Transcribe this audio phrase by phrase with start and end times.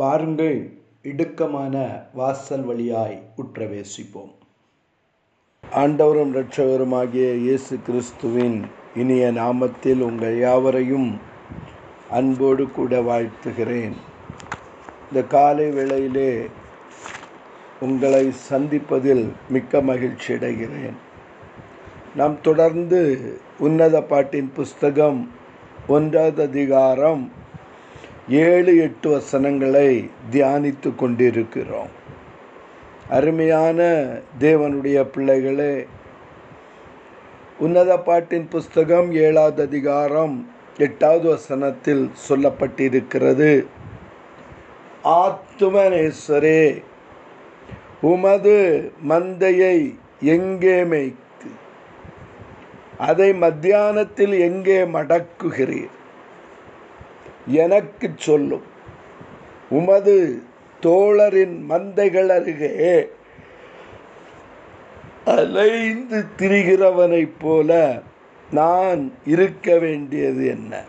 [0.00, 0.58] வாருங்கள்
[1.02, 1.74] இடுக்கமான
[2.12, 4.30] வாசல் வழியாய் உற்றவேசிப்போம்.
[5.72, 8.64] ஆண்டவரும் இரட்சகருமாகிய இயேசு கிறிஸ்துவின்
[8.96, 11.20] இனிய நாமத்தில் உங்கள் யாவரையும்
[12.10, 13.96] அன்போடு கூட வாழ்த்துகிறேன்.
[15.08, 16.46] இந்த காலை வேளையிலே
[17.80, 20.98] உங்களை சந்திப்பதில் மிக்க மகிழ்ச்சி அடைகிறேன்.
[22.16, 23.02] நாம் தொடர்ந்து
[23.58, 25.30] உன்னத பாட்டின் புஸ்தகம்
[25.86, 27.30] ஒன்றாவது அதிகாரம்
[28.38, 31.92] ஏழு எட்டு வசனங்களை தியானித்து கொண்டிருக்கிறோம்.
[33.08, 33.78] அருமையான
[34.40, 35.74] தேவனுடைய பிள்ளைகளே
[37.58, 40.36] உன்னத பாட்டின் புஸ்தகம் ஏழாவது அதிகாரம்
[40.78, 43.52] எட்டாவது வசனத்தில் சொல்லப்பட்டிருக்கிறது.
[45.20, 46.82] ஆத்துமனேஸ்வரே
[48.00, 48.58] உமது
[49.08, 49.78] மந்தையை
[50.20, 51.50] எங்கே மேய்த்து
[52.98, 55.96] அதை மத்தியானத்தில் எங்கே மடக்குகிறீர்?
[57.52, 58.62] எனக்கு சொல்லும்.
[59.70, 60.42] உமது
[60.80, 63.08] தோழரின் மந்தைகள் அருகே
[65.24, 68.00] அலைந்து திரிகிறவனைப் போல
[68.50, 70.84] நான் இருக்க வேண்டியது என்ன?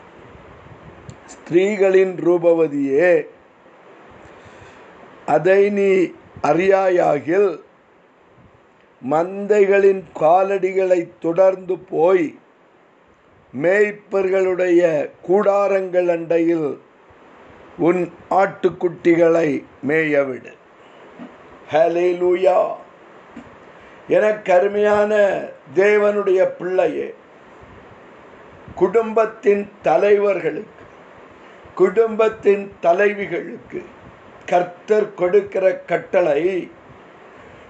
[1.27, 3.25] ஸ்திரீகளின் ரூபவதியே
[5.25, 6.11] அதை நீ
[6.43, 7.59] அறியாயாகில்
[9.09, 12.39] மந்தைகளின் காலடிகளை தொடர்ந்து போய்
[13.53, 16.79] மேய்ப்பர்களுடைய கூடாரங்கள் அண்டையில்
[17.77, 20.53] உன் ஆட்டுக்குட்டிகளை மேயவிடு.
[21.71, 22.75] ஹலே லூயா
[24.07, 25.41] என கருமையான
[25.75, 27.13] தேவனுடைய பிள்ளையே
[28.75, 30.85] குடும்பத்தின் தலைவர்களுக்கு
[31.75, 33.81] குடும்பத்தின் தலைவிகளுக்கு
[34.45, 36.71] கர்த்தர் கொடுக்கிற கட்டளை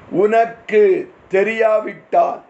[0.10, 2.42] உனக்கு தெரியாவிட்டால்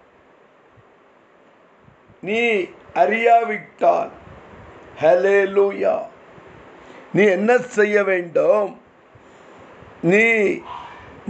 [2.22, 4.12] நீ அறியாவிட்டால்.
[5.02, 6.10] ஹலே லூயா
[7.14, 8.82] நீ என்ன செய்ய வேண்டும்?
[10.02, 10.28] நீ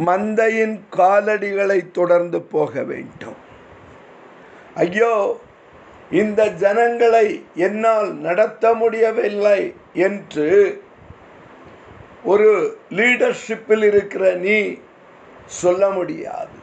[0.05, 3.39] மந்தையின் காலடிகளை தொடர்ந்து போக வேண்டும்.
[4.75, 5.39] ஐயோ
[6.09, 10.83] இந்த ஜனங்களை என்னால் நடத்த முடியவில்லை என்று
[12.23, 14.77] ஒரு லீடர்ஷிப்பில் இருக்கிற நீ
[15.45, 16.57] சொல்ல முடியாது.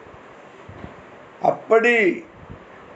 [1.42, 2.24] அப்படி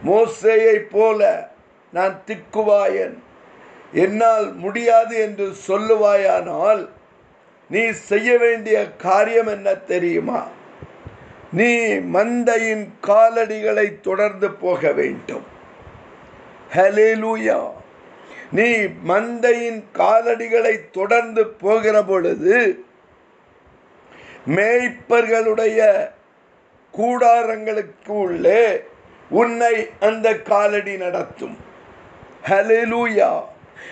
[0.04, 1.50] மோசையை போல
[1.92, 3.16] நான் திக்குவாயன்.
[3.92, 6.88] என்னால் முடியாது என்று சொல்லுவாயானால்
[7.70, 10.46] நீ செய்ய வேண்டிய காரியம் என்ன தெரியுமா?
[11.52, 11.72] நீ
[12.14, 15.44] மந்தையின் காலடிகளை தொடர்ந்து போக வேண்டும்.
[16.74, 17.70] ஹலேலூயா
[18.52, 18.70] நீ
[19.08, 22.84] மந்தையின் காலடிகளை தொடர்ந்து போகிற பொழுது
[24.46, 26.10] மேய்ப்பர்களுடைய
[26.98, 28.82] கூடாரங்களுக்கு உள்ளே
[29.30, 31.70] உன்னை அந்த காலடி நடத்தும்.
[32.48, 33.42] ஹலெலூயா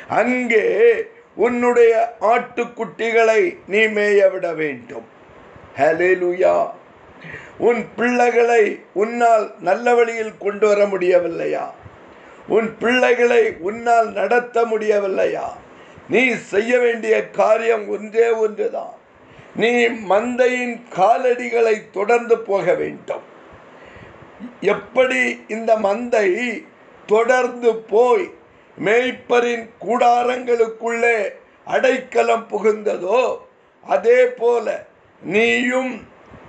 [0.09, 0.67] அங்கே
[1.35, 5.07] உன்னுடைய ஆட்டுக்குட்டிகளை நீ மேய விட வேண்டும்.
[5.77, 6.71] ஹலெலூயா
[7.59, 11.71] உன் பிள்ளைகளை உன்னால் நல்ல வழியில் கொண்டு வர முடியவில்லையா?
[12.49, 15.47] உன் பிள்ளைகளை உன்னால் நடத்த முடியவில்லையா?
[16.09, 18.95] நீ செய்ய வேண்டிய காரியம் ஒன்றே ஒன்றுதான்.
[19.57, 23.23] நீ மந்தையின் காலடிகளை தொடர்ந்து போக வேண்டும்.
[24.61, 26.29] எப்படி இந்த மந்தை
[27.07, 28.31] தொடர்ந்து போய்
[28.85, 31.17] மேய்ப்பரின் கூடாரங்களுக்குள்ளே
[31.65, 33.23] அடைக்கலம் புகுந்ததோ
[33.87, 34.87] அதே போல
[35.23, 35.93] நீயும்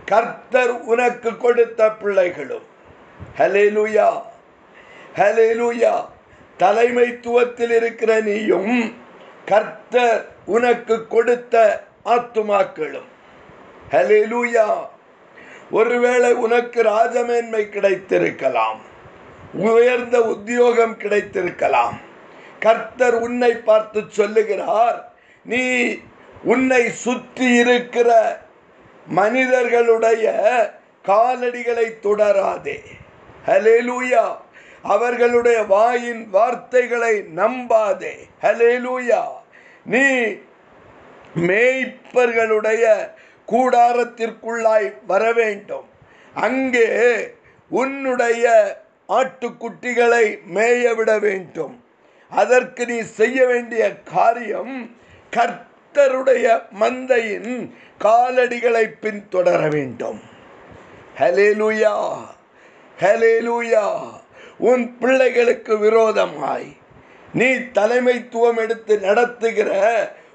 [0.06, 2.66] கர்த்தர் உனக்கு கொடுத்த பிள்ளைகளும்.
[3.38, 4.10] ஹலேலுயா
[5.16, 5.94] ஹலேலுயா
[6.60, 8.74] தலைமைத்துவத்தில் இருக்கிற நீயும்
[9.46, 11.56] கர்த்தர் உனக்கு கொடுத்த
[12.06, 13.10] ஆத்துமாக்களும்.
[13.92, 14.68] ஹலேலுயா
[15.72, 18.80] ஒருவேளை உனக்கு ராஜமேன்மை கிடைத்திருக்கலாம்
[19.54, 21.98] உயர்ந்த உத்தியோகம் கிடைத்திருக்கலாம்.
[22.66, 25.14] கர்த்தர் உன்னை பார்த்து சொல்லுகிறார்
[25.46, 25.64] நீ
[26.44, 28.10] உன்னை சுற்றி இருக்கிற
[29.08, 30.26] மனிதர்களுடைய
[31.06, 32.78] காலடிகளை தொடராதே.
[33.46, 34.26] ஹலேலூயா
[34.82, 38.16] அவர்களுடைய வாயின் வார்த்தைகளை நம்பாதே.
[38.42, 39.22] ஹலேலூயா
[39.84, 40.06] நீ
[41.48, 42.86] மேய்ப்பர்களுடைய
[43.52, 45.88] கூடாரத்திற்குள்ளாய் வர வேண்டும்
[46.34, 46.90] அங்கே
[47.70, 48.46] உன்னுடைய
[49.10, 50.26] ஆட்டுக்குட்டிகளை
[50.56, 51.81] மேய விட வேண்டும்.
[52.32, 54.74] அதற்கு நீ செய்ய வேண்டிய காரியம்
[55.34, 56.46] கர்த்தருடைய
[56.80, 60.22] மந்தையின் காலடிகளை பின்தொடர வேண்டும்.
[61.20, 61.96] ஹலேலுயா
[63.00, 63.86] ஹலேலுயா
[64.58, 66.70] உன் பிள்ளைகளுக்கு விரோதமாய்
[67.34, 69.72] நீ தலைமைத்துவம் எடுத்து நடத்துகிற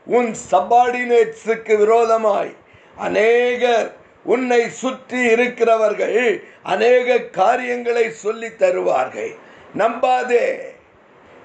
[0.07, 2.53] உன் சபார்டினேட்ஸுக்கு விரோதமாய்
[2.97, 3.91] அநேகர்
[4.25, 9.35] உன்னை சுற்றி இருக்கிறவர்கள் அநேக காரியங்களை சொல்லி தருவார்கள்.
[9.79, 10.75] நம்பாதே.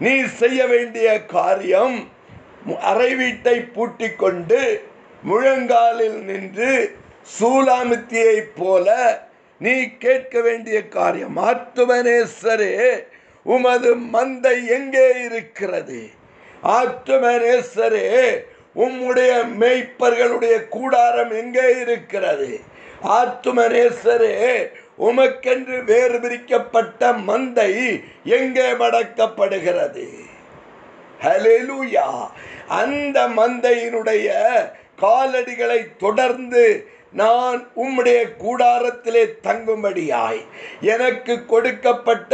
[0.03, 1.97] நீ செய்ய வேண்டிய காரியம்
[2.89, 4.61] அறை வீட்டை பூட்டி கொண்டு
[5.23, 6.71] முழங்காலில் நின்று
[7.35, 8.87] சூலாமித்தியைப் போல
[9.61, 11.35] நீ கேட்க வேண்டிய காரியம்.
[11.49, 12.73] ஆத்துமனேஸ்வரே
[13.45, 16.01] உமது மந்தை எங்கே இருக்கிறது?
[16.77, 18.07] ஆத்துமனேஸ்வரே
[18.83, 19.31] உம்முடைய
[19.61, 22.51] மேய்ப்பர்களுடைய கூடாரம் எங்கே இருக்கிறது?
[23.17, 24.35] ஆத்துமனேஸ்வரே
[25.07, 27.71] உமக்கென்று வேறு பிரிக்கப்பட்ட மந்தை
[28.37, 30.05] எங்கே மடக்கப்படுகிறது?
[31.23, 32.07] ஹalleluya
[32.79, 34.27] அந்த மந்தையினுடைய
[35.01, 36.63] காலடிகளை தொடர்ந்து
[37.11, 40.41] நான் உம்முடைய கூடாரத்திலே தங்கும்படியாய்
[40.93, 42.33] எனக்கு கொடுக்கப்பட்ட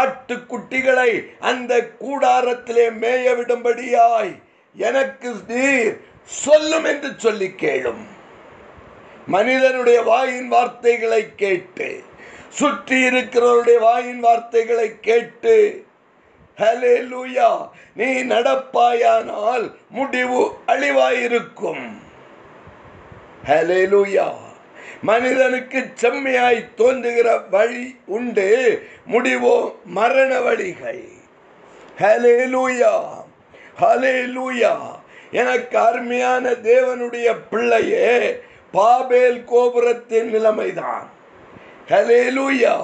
[0.00, 1.10] ஆட்டுக்குட்டிகளை
[1.40, 4.32] அந்த கூடாரத்திலே மேய விடும்படியாய்
[4.76, 8.02] எனக்கு நீர் சொல்லும் என்று சொல்லி கேளும்.
[9.30, 12.02] மனிதனுடைய வாயின் வார்த்தைகளை கேட்டு
[12.48, 15.84] சுற்றி இருக்கிறவருடைய வாயின் வார்த்தைகளை கேட்டு
[16.58, 22.00] ஹலே லூயா நீ நடப்பாயானால் முடிவு அழிவாயிருக்கும்.
[23.48, 24.32] ஹலே லூயா
[25.02, 28.82] மனிதனுக்கு செம்மையாய் தோன்றுகிற வழி உண்டு.
[29.10, 31.08] முடிவோ மரண வழிகள்.
[31.98, 33.18] ஹலே லூயா
[35.30, 38.42] எனக்கு அருமையான தேவனுடைய பிள்ளையே
[38.72, 41.06] பாபேல் கோபுரத்தின் நிலைமைதான்.
[41.88, 42.76] ஹalleluya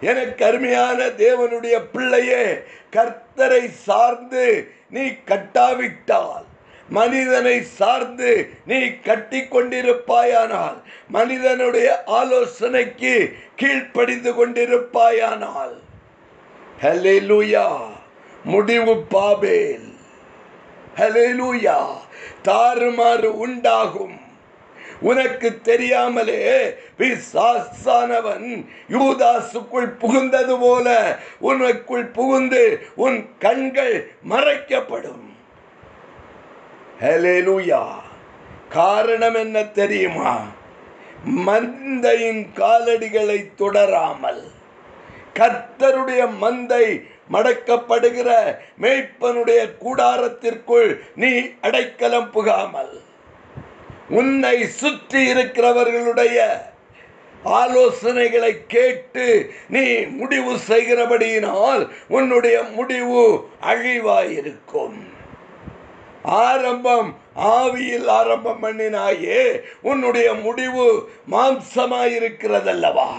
[0.00, 2.44] எனக்கு அருமையான தேவனுடைய பிள்ளையே
[2.92, 6.44] கர்த்தரை சார்ந்து நீ கட்டாவிட்டால்
[6.88, 10.78] மனிதனை சார்ந்து நீ கட்டி கொண்டிருப்பாயானால்
[11.08, 15.76] மனிதனுடைய ஆலோசனைக்கு கீழ்ப்படிந்து கொண்டிருப்பாயானால்.
[16.82, 17.68] ஹalleluya
[18.44, 19.88] முடிவு பாபேல்.
[20.96, 21.78] ஹalleluya
[22.44, 24.30] தாறுமாறு உண்டாகும்.
[25.02, 28.48] உனக்கு தெரியாமலே பிசாசானவன்
[28.88, 32.62] யூதாசுக்குள் புகுந்தது போல உனக்குள் புகுந்து
[32.94, 33.94] உன் கண்கள்
[34.30, 35.28] மறைக்கப்படும்.
[38.68, 40.34] காரணம் என்ன தெரியுமா?
[41.46, 44.42] மந்தையின் காலடிகளை தொடராமல்.
[45.34, 46.86] கர்த்தருடைய மந்தை
[47.32, 48.30] மடக்கப்படுகிற
[48.80, 52.94] மேய்ப்பனுடைய கூடாரத்திற்குள் நீ அடைக்கலம் புகாமல்.
[54.18, 56.38] உன்னை சுற்றி இருக்கிறவர்களுடைய
[57.60, 59.26] ஆலோசனைகளை கேட்டு
[59.68, 59.84] நீ
[60.18, 63.22] முடிவு செய்கிறபடியினால் உன்னுடைய முடிவு
[63.62, 64.98] அழிவாயிருக்கும்.
[66.22, 67.10] ஆரம்பம்
[67.54, 69.42] ஆவியில் ஆரம்பம் பண்ணினாயே
[69.82, 70.86] உன்னுடைய முடிவு
[71.30, 73.10] மாம்சமாயிருக்கிறதல்லவா?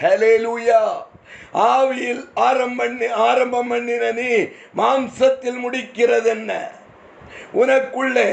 [0.00, 0.82] ஹalleluya.
[1.52, 4.30] ஆவியில் ஆரம்பம் பண்ணி ஆரம்பம் பண்ணின நீ
[4.76, 6.52] மாம்சத்தில் முடிக்கிறது என்ன
[7.54, 8.28] உனக்குள்ளே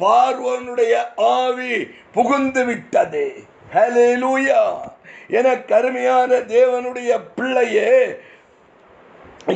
[0.00, 1.74] பார்வனுடைய ஆவி
[2.16, 3.26] புகுந்து விட்டது.
[3.74, 4.62] ஹalleluya
[5.38, 7.92] என கருமையான தேவனுடைய பிள்ளையே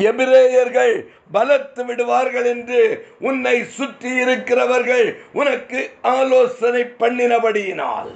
[0.08, 0.94] எபிரேயர்கள்
[1.34, 2.80] பலத்து விடுவார்கள் என்று
[3.28, 5.06] உன்னை சுற்றி இருக்கிறவர்கள்
[5.40, 5.80] உனக்கு
[6.16, 8.10] ஆலோசனை பண்ணினபடியினால்.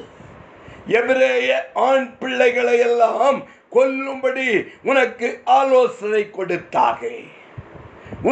[0.98, 1.50] எபிரேய
[1.88, 3.38] ஆண் பிள்ளைகளை எல்லாம்
[3.76, 4.48] கொல்லும்படி
[4.90, 7.22] உனக்கு ஆலோசனை கொடுத்தார்கள்.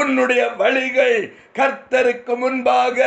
[0.00, 1.16] உன்னுடைய வழிகள்
[1.58, 2.98] கர்த்தருக்கு முன்பாக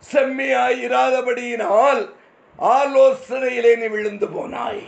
[0.00, 2.08] செம்மையாயிராதபடியினால்
[2.58, 4.82] ஆலோசனையிலே நீ விழுந்து போனாய்.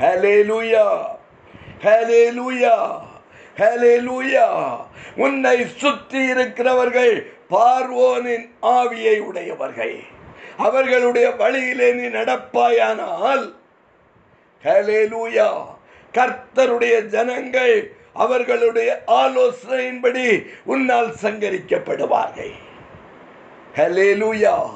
[0.00, 0.86] ஹalleluya
[1.84, 2.76] ஹalleluya
[3.58, 4.46] ஹalleluya
[5.24, 7.14] உன்னை சுற்றி இருக்கிறவர்கள்
[7.50, 8.46] பார்வோனின்
[8.78, 9.96] ஆவியை உடையவர்கள்.
[10.56, 13.54] அவர்களுடைய வழியிலே நீ நடப்பாயானால்
[14.64, 15.48] ஹalleluya
[16.14, 17.92] கர்த்தருடைய ஜனங்கள்
[18.24, 20.26] அவர்களுடைய ஆலோசனையின்படி
[20.64, 22.54] உன்னால் சங்கரிக்கப்படுவார்கள்.
[23.76, 24.70] ஹalleluya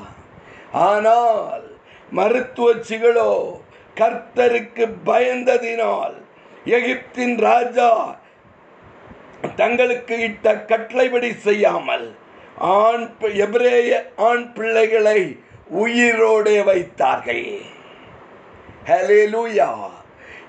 [0.73, 1.77] ஆனால்
[2.17, 3.61] மருத்துவச்சிகளோ
[3.97, 6.15] கர்த்தருக்கு பயந்ததினால்
[6.65, 8.19] எகிப்தின் ராஜா
[9.57, 12.17] தங்களுக்கு இட்ட கட்டளைபடி செய்யாமல்
[12.57, 15.39] ஆண் பி- எபிரேய ஆண் பிள்ளைகளை
[15.79, 17.59] உயிரோடே வைத்தார்கள்.
[18.85, 19.91] ஹalleluya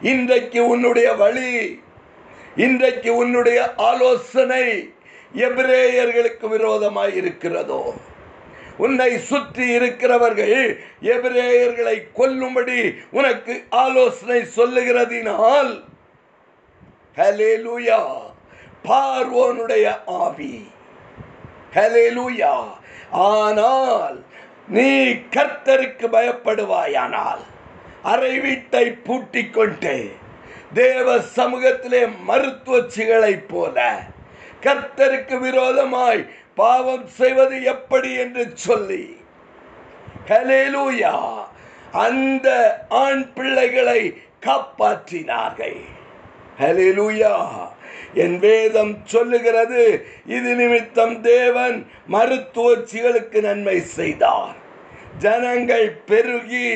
[0.01, 1.83] இன்றைக்கு உன்னுடைய வழி
[2.55, 4.93] இன்றைக்கு உன்னுடைய ஆலோசனை
[5.35, 7.93] எபிரேயர்களுக்கு விரோதமாய் இருக்கிறதோ?
[8.79, 10.55] உன்னை சுற்றி இருக்கிறவர்கள்
[11.07, 12.77] எபிரேயர்களை கொல்லும்படி
[13.11, 15.71] உனக்கு ஆலோசனை சொல்லுகிறதினால்
[17.17, 18.01] ஹலேலூயா
[18.85, 19.85] பார்வோனுடைய
[20.19, 20.53] ஆவி.
[21.75, 22.53] ஹலேலூயா
[23.27, 24.17] ஆனால்
[24.67, 24.89] நீ
[25.35, 27.43] கர்த்தருக்கு பயப்படுவாயானால்
[28.03, 29.95] அறை வீட்டை பூட்டி கொண்டு
[30.73, 33.77] தேவ சமூகத்திலே மருத்துவச்சிகளைப் போல
[34.63, 36.21] கர்த்தருக்கு விரோதமாய்
[36.59, 39.03] பாவம் செய்வது எப்படி என்று சொல்லி
[40.31, 41.13] ஹalleluya
[42.05, 42.47] அந்த
[43.03, 44.01] ஆண் பிள்ளைகளை
[44.45, 45.79] காப்பாற்றினார்கள்.
[46.59, 47.33] ஹalleluya
[48.23, 49.81] என் வேதம் சொல்லுகிறது
[50.35, 51.77] இது நிமித்தம் தேவன்
[52.15, 54.55] மருத்துவச்சிகளுக்கு நன்மை செய்தார்.
[55.23, 56.69] ஜனங்கள் பெருகி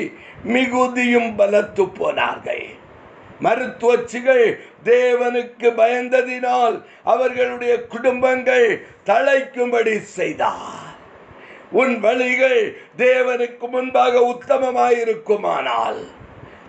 [0.56, 2.66] மிகுதியும் பலத்து போனார்கள்.
[3.46, 4.46] மருத்துவச்சிகள்
[4.84, 10.92] தேவனுக்கு பயந்ததினால் அவர்களுடைய குடும்பங்கள் தழைக்கும்படி செய்தார்.
[11.72, 16.08] உன் வழிகள் தேவனுக்கு முன்பாக உத்தமமாயிருக்குமானால்.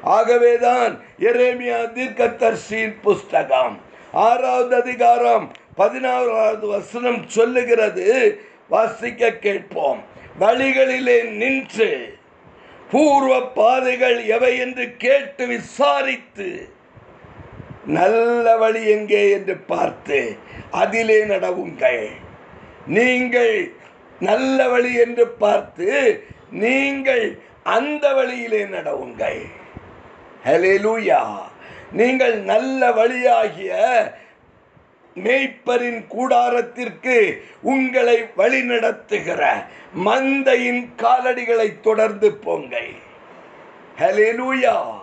[0.02, 3.80] ஆகவேதான் எரேமியா தீர்க்கத்தர்சியின் புஸ்தகம்
[4.12, 8.40] ஆறாவது அதிகாரம் பதினாறாவது வசனம் சொல்லுகிறது.
[8.68, 10.02] வாசிக்க கேட்போம்.
[10.40, 12.18] வழிகளிலே நின்று
[12.90, 16.68] பூர்வ பாதைகள் எவை என்று கேட்டு விசாரித்து
[17.86, 20.36] நல்ல வழி எங்கே என்று பார்த்து
[20.70, 22.08] அதிலே நடவுங்கள்.
[22.86, 23.72] நீங்கள்
[24.20, 29.40] நல்ல வழி என்று பார்த்து நீங்கள் அந்த வழியிலே நடவுங்கள்.
[30.46, 31.32] லூயா
[31.92, 33.72] நீங்கள் நல்ல வழியாகிய
[35.16, 39.42] மேய்ப்பரின் கூடாரத்திற்கு உங்களை வழிநடத்துகிற
[40.04, 42.92] மந்தையின் காலடிகளை தொடர்ந்து போங்கள்.
[43.98, 45.02] ஹலே லூயா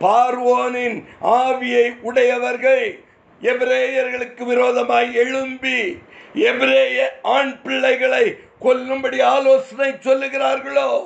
[0.00, 3.00] பார்வோனின் ஆவியை உடையவர்கள்
[3.42, 6.02] எபிரேயர்களுக்கு விரோதமாய் எழும்பி
[6.34, 11.02] எபிரேய ஆண் பிள்ளைகளை கொல்லும்படி ஆலோசனை சொல்லுகிறார்களோ?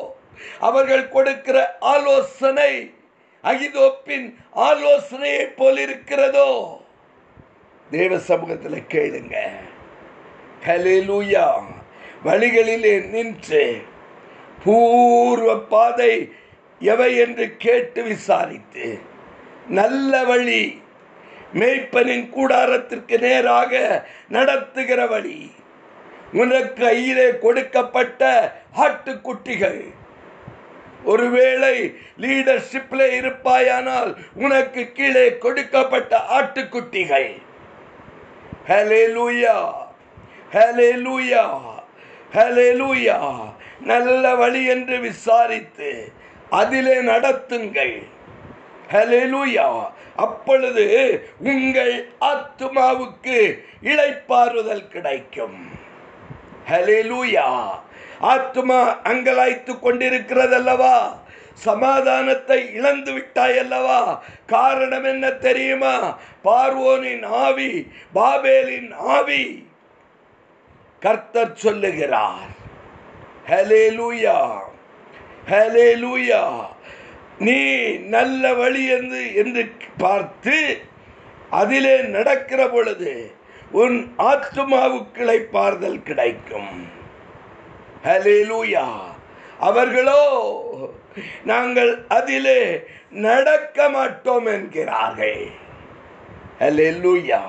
[0.61, 2.95] அவர்கள் கொடுக்கிற ஆலோசனை
[3.45, 6.81] அகிதோப்பின் ஆலோசனையை போல் இருக்கிறதோ?
[7.91, 9.35] தேவ சமூகத்தில் கேளுங்க.
[10.67, 11.51] ஹalleluya.
[12.25, 13.83] வழிகளிலே நின்று
[14.65, 16.33] பூர்வ பாதை
[16.91, 18.87] எவை என்று கேட்டு விசாரித்து
[19.79, 20.62] நல்ல வழி
[21.61, 23.73] மேய்ப்பனின் கூடாரத்திற்கு நேராக
[24.37, 25.38] நடத்துகிற வழி
[26.41, 28.23] உனக்கு கையிலே கொடுக்கப்பட்ட
[28.85, 29.83] ஆட்டுக்குட்டிகள்.
[31.12, 31.75] ஒருவேளை
[32.25, 34.12] லீடர்ஷிப்பில் இருப்பாயானால்
[34.45, 37.33] உனக்கு கீழே கொடுக்கப்பட்ட ஆட்டுக்குட்டிகள்.
[38.69, 39.57] ஹalleluya
[40.55, 41.43] ஹalleluya
[42.37, 43.17] ஹalleluya
[43.91, 45.91] நல்ல வழி என்று விசாரித்து
[46.61, 47.94] அதிலே நடத்துங்கள்.
[48.92, 49.68] ஹலெலுயா
[50.16, 50.84] அப்பொழுது
[51.38, 53.38] உங்கள் ஆத்துமாவுக்கு
[53.82, 55.56] இழைப்பாறுதல் கிடைக்கும்.
[56.70, 57.49] ஹலெலுயா
[58.20, 60.96] ஆத்மா அங்கலாய்த்து கொண்டிருக்கிறதல்லவா?
[61.54, 65.94] சமாதானத்தை இழந்து விட்டாய் அல்லவா காரணம் என்ன தெரியுமா?
[66.44, 67.70] பார்வோனின் ஆவி
[68.14, 69.66] பாபேலின் ஆவி.
[71.00, 72.52] கர்த்தர் சொல்லுகிறார்.
[75.51, 76.37] ஹalleluya.
[76.37, 76.67] லூயா
[77.39, 80.79] நீ நல்ல வழி என்று என்று பார்த்து
[81.51, 83.33] அதிலே நடக்கிற பொழுது
[83.71, 86.89] உன் ஆத்மாவுக்களை பார்தல் கிடைக்கும்.
[88.05, 88.89] ஹalleluya.
[89.59, 90.51] அவர்களோ
[91.45, 95.49] நாங்கள் அதிலே நடக்க மாட்டோம் என்கிறார்கள்.
[96.61, 97.41] ஹalleluya.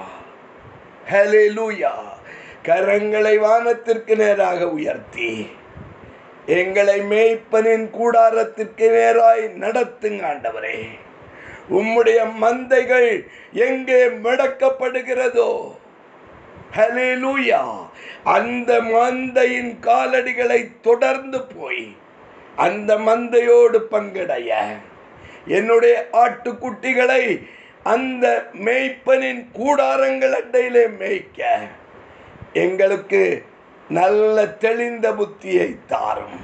[1.11, 1.91] லூயா
[2.63, 5.49] கரங்களை வானத்திற்கு நேராக உயர்த்தி.
[6.45, 10.87] எங்களை மேய்ப்பனின் கூடாரத்திற்கு நேராய் நடத்துங்க ஆண்டவரே.
[11.71, 15.75] உம்முடைய மந்தைகள் எங்கே மடக்கப்படுகிறதோ.
[16.75, 17.61] ஹலிலூயா
[18.23, 21.95] அந்த மந்தையின் காலடிகளை தொடர்ந்து போய்
[22.55, 24.53] அந்த மந்தையோடு பங்கடைய.
[25.45, 27.47] என்னுடைய ஆட்டுக்குட்டிகளை
[27.83, 31.57] அந்த மேய்ப்பனின் கூடாரங்கள் அண்டையிலே மேய்க்க.
[32.53, 33.43] எங்களுக்கு
[33.89, 36.37] நல்ல தெளிந்த புத்தியை தாரும்.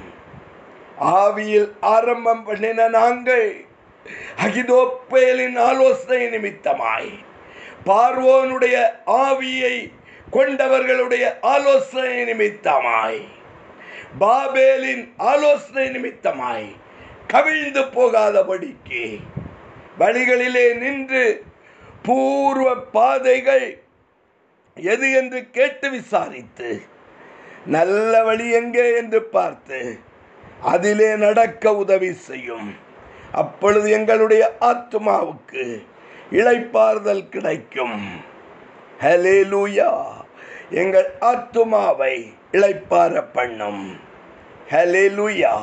[1.16, 3.46] ஆவியில் ஆரம்பம் பண்ணின நாங்கள்
[4.38, 7.10] அகிதோப்பேலின் ஆலோசனை நிமித்தமாய்
[7.84, 9.90] பார்வோனுடைய ஆவியை
[10.30, 13.20] கொண்டவர்களுடைய ஆலோசனை நிமித்தமாய்
[14.18, 16.68] பாபேலின் ஆலோசனை நிமித்தமாய்
[17.26, 19.04] கவிழ்ந்து போகாதபடிக்கு
[19.98, 21.42] வழிகளிலே நின்று
[22.04, 23.78] பூர்வ பாதைகள்
[24.76, 26.70] எது என்று கேட்டு விசாரித்து
[27.66, 29.98] நல்ல வழி எங்கே என்று பார்த்து
[30.60, 32.74] அதிலே நடக்க உதவி செய்யும்.
[33.32, 35.86] அப்பொழுது எங்களுடைய ஆத்மாவுக்கு
[36.30, 38.20] இழைப்பாறுதல் கிடைக்கும்.
[39.00, 40.02] ஹலேலூயா
[40.70, 43.98] எங்கள் ஆத்துமாவை இளைப்பார பண்ணும்.
[44.70, 45.62] ஹலேலூயா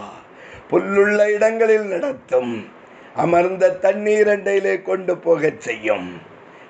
[0.70, 2.70] புல்லுள்ள இடங்களில் நடத்தும்.
[3.16, 6.22] அமர்ந்த தண்ணீர் அண்டையிலே கொண்டு போகச் செய்யும்.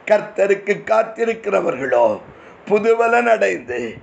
[0.06, 2.20] கர்த்தருக்கு காத்திருக்கிறவர்களோ
[2.68, 3.96] புதுவலன் அடைந்து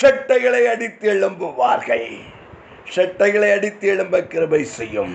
[0.00, 2.08] ஷட்டைகளை அடித்து எழும்புவார்கள்.
[2.94, 5.14] செட்டைகளை அடித்து எழும்ப கிருபை செய்யும்.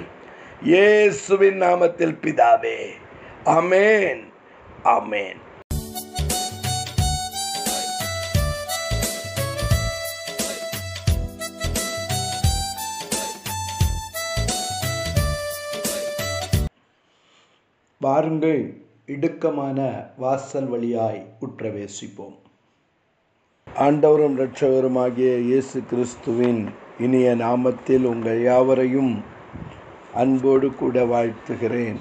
[0.70, 2.78] இயேசுவின் நாமத்தில் பிதாவே
[3.58, 4.24] அமேன்
[4.96, 5.42] அமேன்
[18.02, 18.64] வாருங்கள்
[19.16, 19.80] இடுக்கமான
[20.18, 22.38] வாசல் வழியாய் உற்றவேசிப்போம்.
[23.86, 26.70] ஆண்டவரும் இரட்சகருமாகிய இயேசு கிறிஸ்துவின்
[27.00, 29.24] இனிய நாமத்தில் உங்கள் யாவரையும்
[30.14, 32.00] அன்போடு கூட வாழ்த்துகிறேன்.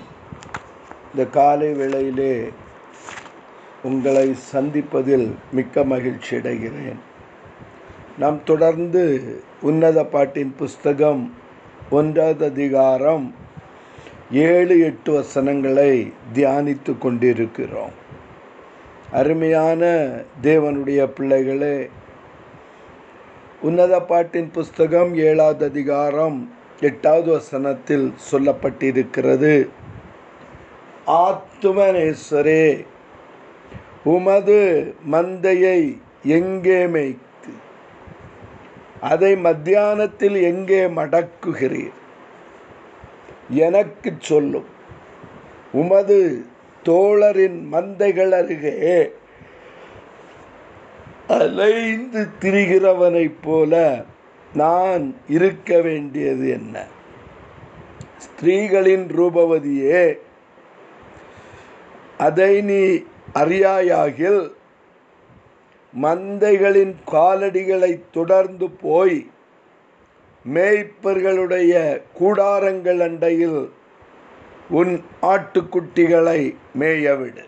[1.10, 2.48] இந்த காலை வேளையிலே
[3.82, 7.02] உங்களை சந்திப்பதில் மிக்க மகிழ்ச்சி அடைகிறேன்.
[8.18, 9.04] நாம் தொடர்ந்து
[9.62, 11.32] உன்னத பாட்டின் புஸ்தகம்
[11.90, 13.34] ஒன்றாவது அதிகாரம்
[14.32, 18.04] ஏழு எட்டு வசனங்களை தியானித்து கொண்டிருக்கிறோம்.
[19.10, 19.82] அருமையான
[20.42, 21.90] தேவனுடைய பிள்ளைகளே
[23.62, 26.38] உன்னத பாட்டின் புஸ்தகம் ஏழாவது அதிகாரம்
[26.80, 29.68] எட்டாவது வசனத்தில் சொல்லப்பட்டிருக்கிறது.
[31.06, 32.86] ஆத்துமனேஸ்வரே
[34.04, 34.58] உமது
[35.10, 37.52] மந்தையை எங்கே மேய்த்து
[39.00, 41.96] அதை மத்தியானத்தில் எங்கே மடக்குகிறீர்?
[43.48, 44.68] எனக்கு சொல்லும்
[45.72, 46.44] உமது
[46.86, 48.74] தோழரின் மந்தைகள் அருகே
[51.28, 53.72] அலைந்து திரிகிறவனைப் போல
[54.52, 56.74] நான் இருக்க வேண்டியது என்ன?
[58.18, 60.04] ஸ்திரீகளின் ரூபவதியே
[62.18, 62.82] அதை நீ
[63.34, 64.42] அறியாயாகில்
[65.94, 69.18] மந்தைகளின் காலடிகளை தொடர்ந்து போய்
[70.44, 71.74] மேய்ப்பர்களுடைய
[72.18, 73.60] கூடாரங்கள் அண்டையில்
[74.68, 77.44] உன் ஆட்டுக்குட்டிகளை மேயவிடு.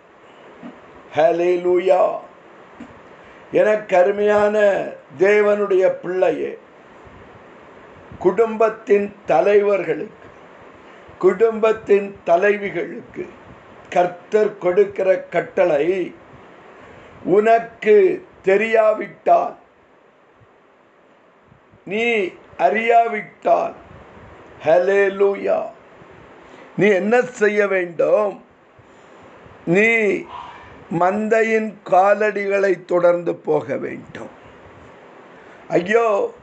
[1.17, 2.19] ஹலே லூயா
[3.87, 4.87] கருமையான
[5.19, 6.59] தேவனுடைய பிள்ளையே
[8.19, 10.29] குடும்பத்தின் தலைவர்களுக்கு
[11.19, 13.29] குடும்பத்தின் தலைவிகளுக்கு
[13.91, 16.15] கர்த்தர் கொடுக்கிற கட்டளை
[17.25, 19.57] உனக்கு தெரியாவிட்டால்
[21.85, 23.75] நீ அறியாவிட்டால்
[24.65, 25.77] ஹலே லூயா
[26.79, 28.35] நீ என்ன செய்ய வேண்டும்?
[29.77, 29.89] நீ
[31.01, 34.33] மந்தையின் காலடிகளை தொடர்ந்து போக வேண்டும்.
[35.69, 36.35] ஐயோ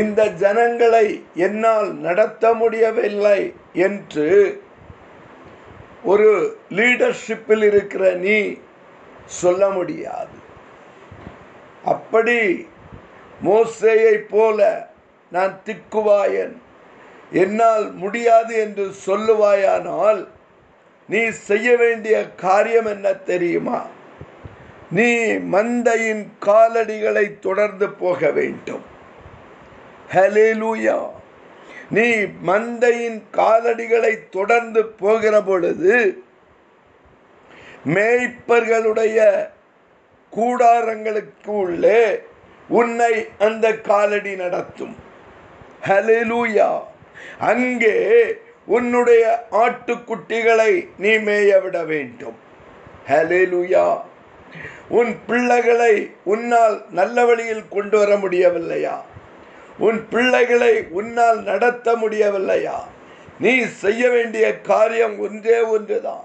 [0.00, 1.06] இந்த ஜனங்களை
[1.46, 3.40] என்னால் நடத்த முடியவில்லை
[3.72, 4.28] என்று
[6.12, 6.30] ஒரு
[6.78, 8.38] லீடர்ஷிப்பில் இருக்கிற நீ
[9.40, 10.36] சொல்ல முடியாது.
[11.84, 12.38] அப்படி
[13.44, 14.58] மோசையை போல
[15.30, 16.56] நான் திக்குவாயன்.
[17.32, 20.26] என்னால் முடியாது என்று சொல்லுவாயானால்
[21.08, 23.86] நீ செய்ய வேண்டிய காரியம் என்ன தெரியுமா?
[24.90, 28.84] நீ மந்தையின் காலடிகளை தொடர்ந்து போக வேண்டும்.
[30.12, 31.10] ஹலேலூயா
[31.90, 32.10] நீ
[32.46, 36.22] மந்தையின் காலடிகளை தொடர்ந்து போகிற பொழுது
[37.86, 39.48] மேய்ப்பர்களுடைய
[40.36, 42.22] கூடாரங்களுக்கு உள்ளே
[42.68, 44.96] உன்னை அந்த காலடி நடத்தும்.
[45.86, 46.92] ஹலேலூயா
[47.38, 48.24] அங்கே
[48.66, 52.36] உன்னுடைய ஆட்டுக்குட்டிகளை நீ மேய விட வேண்டும்.
[53.08, 54.00] ஹலேலுயா
[54.88, 58.96] உன் பிள்ளைகளை உன்னால் நல்ல வழியில் கொண்டு வர முடியவில்லையா?
[59.78, 62.76] உன் பிள்ளைகளை உன்னால் நடத்த முடியவில்லையா?
[63.40, 66.24] நீ செய்ய வேண்டிய காரியம் ஒன்றே ஒன்றுதான்.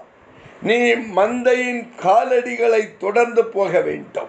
[0.62, 4.28] நீ மந்தையின் காலடிகளை தொடர்ந்து போக வேண்டும்.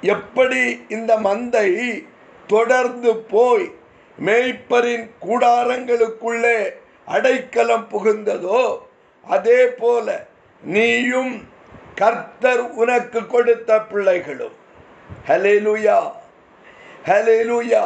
[0.00, 2.04] எப்படி இந்த மந்தை
[2.46, 3.70] தொடர்ந்து போய்
[4.18, 6.58] மேய்ப்பரின் கூடாரங்களுக்குள்ளே
[7.06, 8.78] அடைக்கலம் புகுந்ததோ
[9.24, 10.26] அதே போல
[10.62, 11.48] நீயும்
[11.94, 14.54] கர்த்தர் உனக்கு கொடுத்த பிள்ளைகளும்.
[15.28, 15.98] ஹலேலுயா
[17.06, 17.84] ஹலேலுயா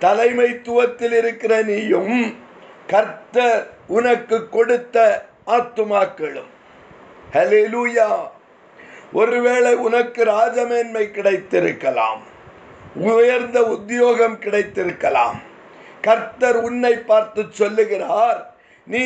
[0.00, 2.38] தலைமைத்துவத்தில் இருக்கிற நீயும்
[2.86, 6.50] கர்த்தர் உனக்கு கொடுத்த ஆத்துமாக்களும்.
[7.32, 8.10] ஹலேலுயா
[9.12, 12.22] ஒருவேளை உனக்கு ராஜமேன்மை கிடைத்திருக்கலாம்
[12.94, 15.45] உயர்ந்த உத்தியோகம் கிடைத்திருக்கலாம்.
[16.06, 18.40] கர்த்தர் உன்னை பார்த்து சொல்லுகிறார்
[18.86, 19.04] நீ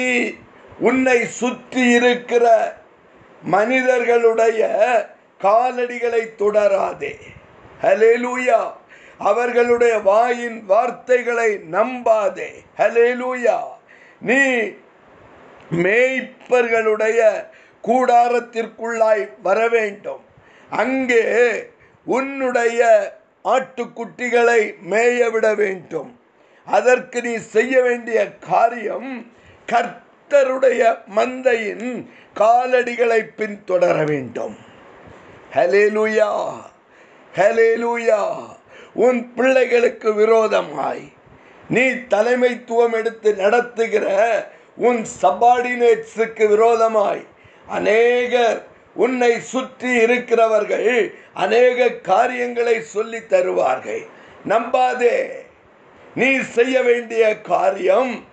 [0.88, 2.46] உன்னை சுற்றி இருக்கிற
[3.42, 4.60] மனிதர்களுடைய
[5.44, 7.14] காலடிகளை தொடராதே.
[7.82, 8.60] ஹலேலூயா
[9.30, 12.50] அவர்களுடைய வாயின் வார்த்தைகளை நம்பாதே.
[12.80, 13.58] ஹலேலூயா
[14.28, 14.42] நீ
[15.84, 17.20] மேய்ப்பர்களுடைய
[17.84, 20.24] கூடாரத்திற்குள்ளாய் வர வேண்டும்
[20.70, 21.24] அங்கே
[22.06, 22.80] உன்னுடைய
[23.44, 24.60] ஆட்டுக்குட்டிகளை
[24.90, 26.10] மேய விட வேண்டும்.
[26.76, 29.10] அதற்கு நீ செய்ய வேண்டிய காரியம்
[29.68, 30.82] கர்த்தருடைய
[31.16, 31.88] மந்தையின்
[32.40, 34.56] காலடிகளை பின்தொடர வேண்டும்.
[35.56, 36.30] ஹலேலுயா
[37.34, 38.22] ஹலேலுயா
[39.06, 41.04] உன் பிள்ளைகளுக்கு விரோதமாய்
[41.74, 44.06] நீ தலைமைத்துவம் எடுத்து நடத்துகிற
[44.88, 47.22] உன் சபார்டினேட்ஸுக்கு விரோதமாய்
[47.78, 48.60] அநேகர்
[49.04, 50.92] உன்னை சுற்றி இருக்கிறவர்கள்
[51.42, 54.02] அநேக காரியங்களை சொல்லி தருவார்கள்.
[54.48, 55.16] நம்பாதே
[56.14, 58.24] நீ செய்ய வேண்டிய காரியம்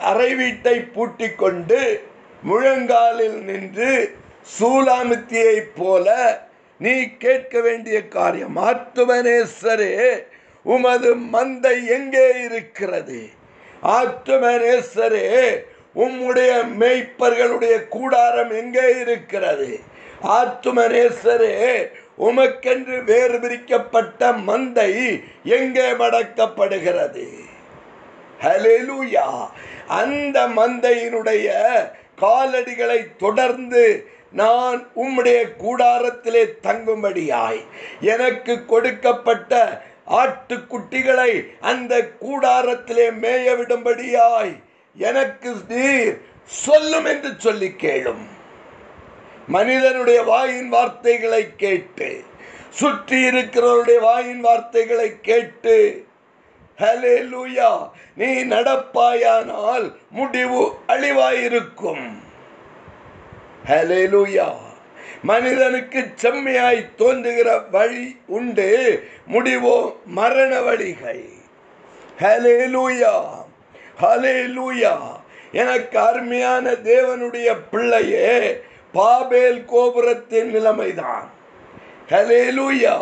[0.00, 2.06] அறை வீட்டை பூட்டி கொண்டு
[2.42, 4.16] முழங்காலில் நின்று
[4.60, 6.16] சூலாமித்தியை போல
[6.78, 8.56] நீ கேட்க வேண்டிய காரியம்.
[8.56, 10.24] ஆத்துமனேஸ்வரே
[10.62, 13.28] உமது மந்தை எங்கே இருக்கிறது?
[13.82, 15.28] ஆத்துமனேஸ்வரே
[15.96, 19.80] உம்முடைய மேய்ப்பர்களுடைய கூடாரம் எங்கே இருக்கிறது?
[20.22, 21.54] ஆத்துமனேசரே
[22.18, 24.90] உமக்கென்று வேறு பிரிக்கப்பட்ட மந்தை
[25.44, 27.26] எங்கே மடக்கப்படுகிறது?
[28.42, 29.28] ஹலெலுயா
[29.86, 31.48] அந்த மந்தையினுடைய
[32.20, 37.60] காலடிகளை தொடர்ந்து நான் உம்முடைய கூடாரத்திலே தங்கும்படியாய்
[38.00, 39.82] எனக்கு கொடுக்கப்பட்ட
[40.22, 44.54] ஆட்டுக்குட்டிகளை அந்த கூடாரத்திலே மேய விடும்படியாய்
[44.96, 48.24] எனக்கு நீர் சொல்லும் என்று சொல்லி கேளும்.
[49.46, 52.22] மனிதனுடைய வாயின் வார்த்தைகளை கேட்டு
[52.70, 56.06] சுற்றி இருக்கிறவருடைய வாயின் வார்த்தைகளை கேட்டு
[56.78, 62.10] ஹலே லூயா நீ நடப்பாயானால் முடிவு அழிவாயிருக்கும்.
[63.68, 64.52] ஹலே லூயா
[65.22, 69.02] மனிதனுக்கு செம்மையாய் தோன்றுகிற வழி உண்டு.
[69.32, 71.28] முடிவோ மரண வழிகள்.
[72.20, 72.58] ஹலே
[74.00, 75.02] லூயா
[75.52, 78.60] எனக்கு அருமையான தேவனுடைய பிள்ளையே
[78.94, 81.26] பாபேல் கோபுரத்தின் நிலைமைதான்.
[82.08, 82.96] ஹலேலூயா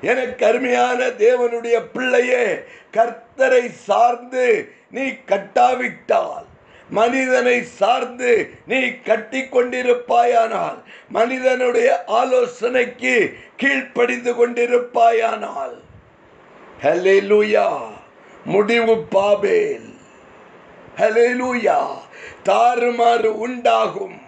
[0.00, 2.58] எனக்கு கருமையான தேவனுடைய பிள்ளையே
[2.92, 6.46] கர்த்தரை சார்ந்து நீ கட்டாவிட்டால்
[6.90, 15.76] மனிதனை சார்ந்து நீ கட்டி கொண்டிருப்பாயானால் மனிதனுடைய ஆலோசனைக்கு கீழ்ப்படிந்து கொண்டிருப்பாயானால்.
[16.82, 17.70] ஹalleluya
[18.44, 19.94] முடிவு பாபேல்.
[20.96, 21.80] ஹalleluya
[22.44, 24.25] தாறுமாறு உண்டாகும்.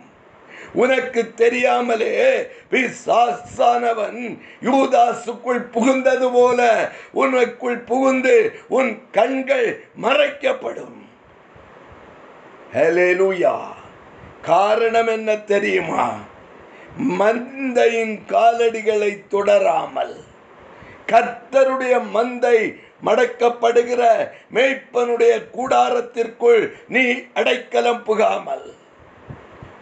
[0.75, 11.07] உனக்கு தெரியாமலே பிசாசானவன் யூதாசுக்குள் புகுந்தது போல உனக்குள் புகுந்து உன் கண்கள் மறைக்கப்படும்.
[14.43, 16.15] காரணம் என்ன தெரியுமா?
[17.19, 20.17] மந்தையின் காலடிகளை தொடராமல்
[21.07, 28.75] கர்த்தருடைய மந்தை மடக்கப்படுகிற மேய்ப்பனுடைய கூடாரத்திற்குள் நீ அடைக்கலம் புகாமல்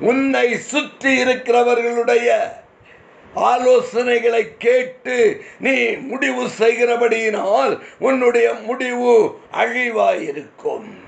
[0.00, 2.38] உன்னை சுற்றி இருக்கிறவர்களுடைய
[3.37, 11.04] ஆலோசனைகளை கேட்டு நீ முடிவு செய்கிறபடியினால் உன்னுடைய முடிவு அழிவாயிருக்கும்.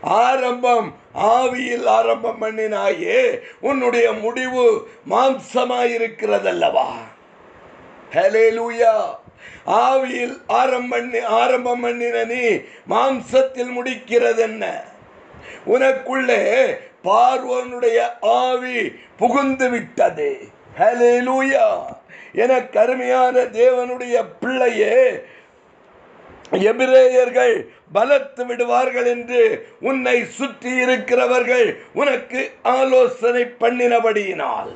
[0.00, 6.88] ஆரம்பம் ஆவியில் ஆரம்பம் பண்ணினாயே உன்னுடைய முடிவு மாம்சமாயிருக்கிறதல்லவா?
[8.12, 9.22] ஹalleluya.
[9.66, 14.84] ஆவியில் ஆரம்பம் பண்ணி ஆரம்பம் பண்ணின நீ மாம்சத்தில் முடிக்கிறது என்ன
[15.66, 17.98] உனக்குள்ளே பார்வனுடைய
[18.40, 18.78] ஆவி
[19.18, 20.30] புகுந்து விட்டது
[20.78, 21.66] ஹalleluya
[22.42, 24.94] என கருமையான தேவனுடைய பிள்ளையே
[26.70, 27.54] எபிரேயர்கள்
[27.94, 29.42] பலத்து விடுவார்கள் என்று
[29.80, 34.72] உன்னை சுற்றி இருக்கிறவர்கள் உனக்கு ஆலோசனை பண்ணினபடியினால்.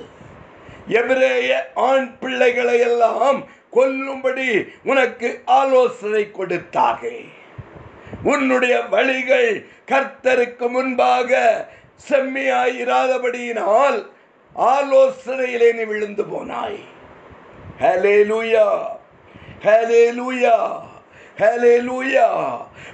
[1.01, 1.51] எபிரேய
[1.89, 4.49] ஆண் பிள்ளைகளை எல்லாம் கொல்லும்படி
[4.85, 5.29] உனக்கு
[5.61, 7.23] ஆலோசனை கொடுத்தார்கள்.
[8.25, 9.51] உன்னுடைய வழிகள்
[9.93, 11.31] கர்த்தருக்கு முன்பாக
[12.07, 13.99] செம்மையாயிராதபடியினால்
[14.57, 16.79] ஆலோசனையிலே நீ விழுந்து போனாய்.
[17.81, 18.69] ஹalleluya
[19.65, 20.57] ஹalleluya
[21.39, 22.27] ஹalleluya.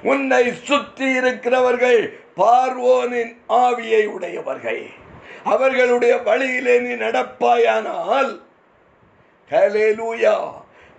[0.02, 4.84] உன்னை சுற்றி இருக்கிறவர்கள் பார்வோனின் ஆவியை உடையவர்கள்.
[5.44, 8.40] அவர்களுடைய வழியிலே நீ நடப்பாயானால்
[9.50, 10.36] ஹalleluya.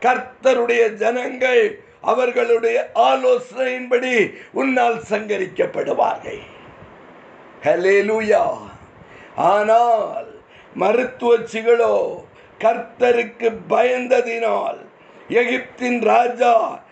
[0.02, 6.42] கர்த்தருடைய ஜனங்கள் அவர்களுடைய ஆலோசனையின்படி உன்னால் சங்கரிக்கப்படுவார்கள்.
[7.66, 8.58] ஹalleluya
[9.36, 10.42] ஆனால்
[10.74, 12.24] மருத்துவ சிகளோ
[12.60, 14.78] கர்த்தருக்கு பயந்ததினால்
[15.30, 16.84] எகிப்தின் ராஜா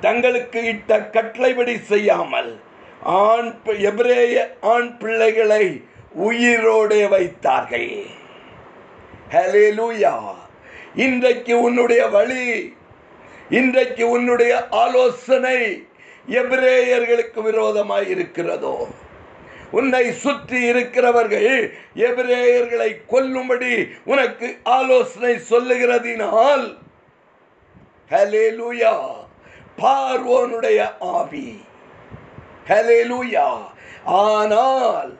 [0.00, 2.60] தங்களுக்கு இட்ட கட்டளைபடி செய்யாமல்
[3.02, 8.02] ஆண் பி- எபிரேய ஆண் பிள்ளைகளை உயிரோடு வைத்தார்கள்.
[9.30, 10.34] ஹalleluya
[10.94, 12.76] இன்றைக்கு உன்னுடைய வழி
[13.50, 15.86] இன்றைக்கு உன்னுடைய ஆலோசனை
[16.28, 18.88] எபிரேயர்களுக்கு விரோதமாய் இருக்கிறதோ?
[19.76, 21.48] உன்னை சுற்றி இருக்கிறவர்கள்
[22.06, 23.72] எபிரேயர்களை கொல்லும்படி
[24.04, 26.66] உனக்கு ஆலோசனை சொல்லுகிறதினால்
[28.10, 28.94] ஹலேலூயா
[29.80, 30.80] பார்வோனுடைய
[31.12, 31.48] ஆவி.
[32.68, 33.48] ஹலேலூயா
[34.20, 35.10] ஆனால்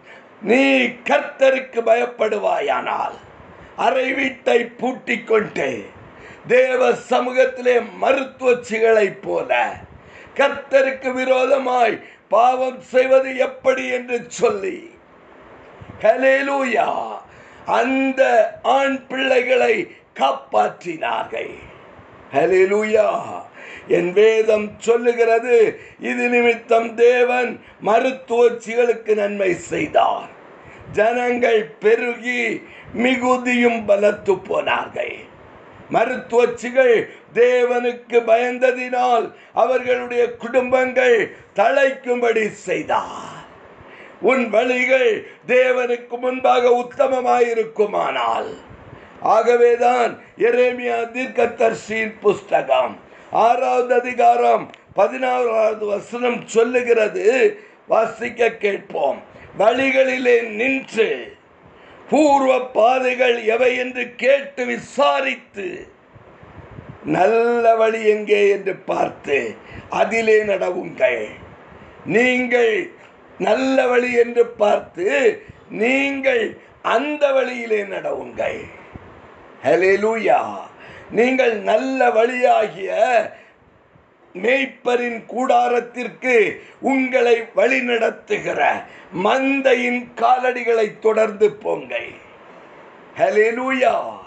[0.42, 0.62] நீ
[1.08, 3.16] கர்த்தருக்கு பயப்படுவாயானால்
[3.78, 5.68] அறை வீட்டை பூட்டிக் கொண்டு
[6.46, 9.50] தேவ சமூகத்திலே மருத்துவச்சிகளைப் போல
[10.38, 11.96] கர்த்தருக்கு விரோதமாய்
[12.28, 14.90] பாவம் செய்வது எப்படி என்று சொல்லி.
[16.00, 16.94] ஹalleluya.
[17.66, 21.54] அந்த ஆண் பிள்ளைகளை காப்பாற்றினார்கள்.
[22.32, 23.20] ஹalleluya.
[23.88, 30.28] என் வேதம் சொல்லுகிறது இது நிமித்தம் தேவன் மருத்துவச்சிகளுக்கு நன்மை செய்தார்.
[30.92, 32.62] ஜனங்கள் பெருகி
[32.92, 35.34] மிகுதியும் பலத்து போனார்கள்.
[35.90, 37.08] மருத்துவச்சிகள்
[37.40, 39.26] தேவனுக்கு பயந்ததினால்
[39.62, 41.16] அவர்களுடைய குடும்பங்கள்
[41.54, 43.44] தலைக்கும்படி செய்தார்.
[44.20, 45.10] உன் வழிகள்
[45.46, 48.50] தேவனுக்கு முன்பாக உத்தமமாயிருக்குமானால்.
[49.20, 50.12] ஆகவேதான்
[50.48, 52.94] எரேமியா தீர்க்கதர்சியின் புஸ்தகம்
[53.30, 57.24] ஆறாவது அதிகாரம் பதினாறாவது வசனம் சொல்லுகிறது.
[57.88, 59.18] வாசிக்க கேட்போம்.
[59.58, 61.10] வழிகளிலே நின்று
[62.10, 65.68] பூர்வ பாதைகள் எவை என்று கேட்டு விசாரித்து
[67.06, 69.54] நல்ல வழி எங்கே என்று பார்த்து
[69.88, 71.26] அதிலே நடவுங்கள்.
[72.06, 72.90] நீங்கள்
[73.38, 78.60] நல்ல வழி என்று பார்த்து நீங்கள் அந்த வழியிலே நடவுங்கள்.
[79.64, 80.40] லூயா
[81.10, 82.90] நீங்கள் நல்ல வழியாகிய
[84.34, 88.82] மேய்ப்பரின் கூடாரத்திற்கு உங்களை வழிநடத்துகிற
[89.24, 92.10] மந்தையின் காலடிகளை தொடர்ந்து போங்கள்.
[93.16, 94.24] ஹalleluya.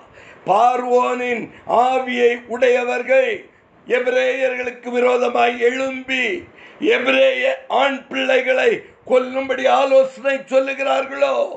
[0.50, 3.50] பார்வோனின் ஆவியை உடையவர்கள்
[3.88, 6.48] எபிரேயர்களுக்கு விரோதமாய் எழும்பி
[6.80, 11.50] எபிரேய ஆண் பிள்ளைகளை கொல்லும்படி ஆலோசனை சொல்லுகிறார்களோ?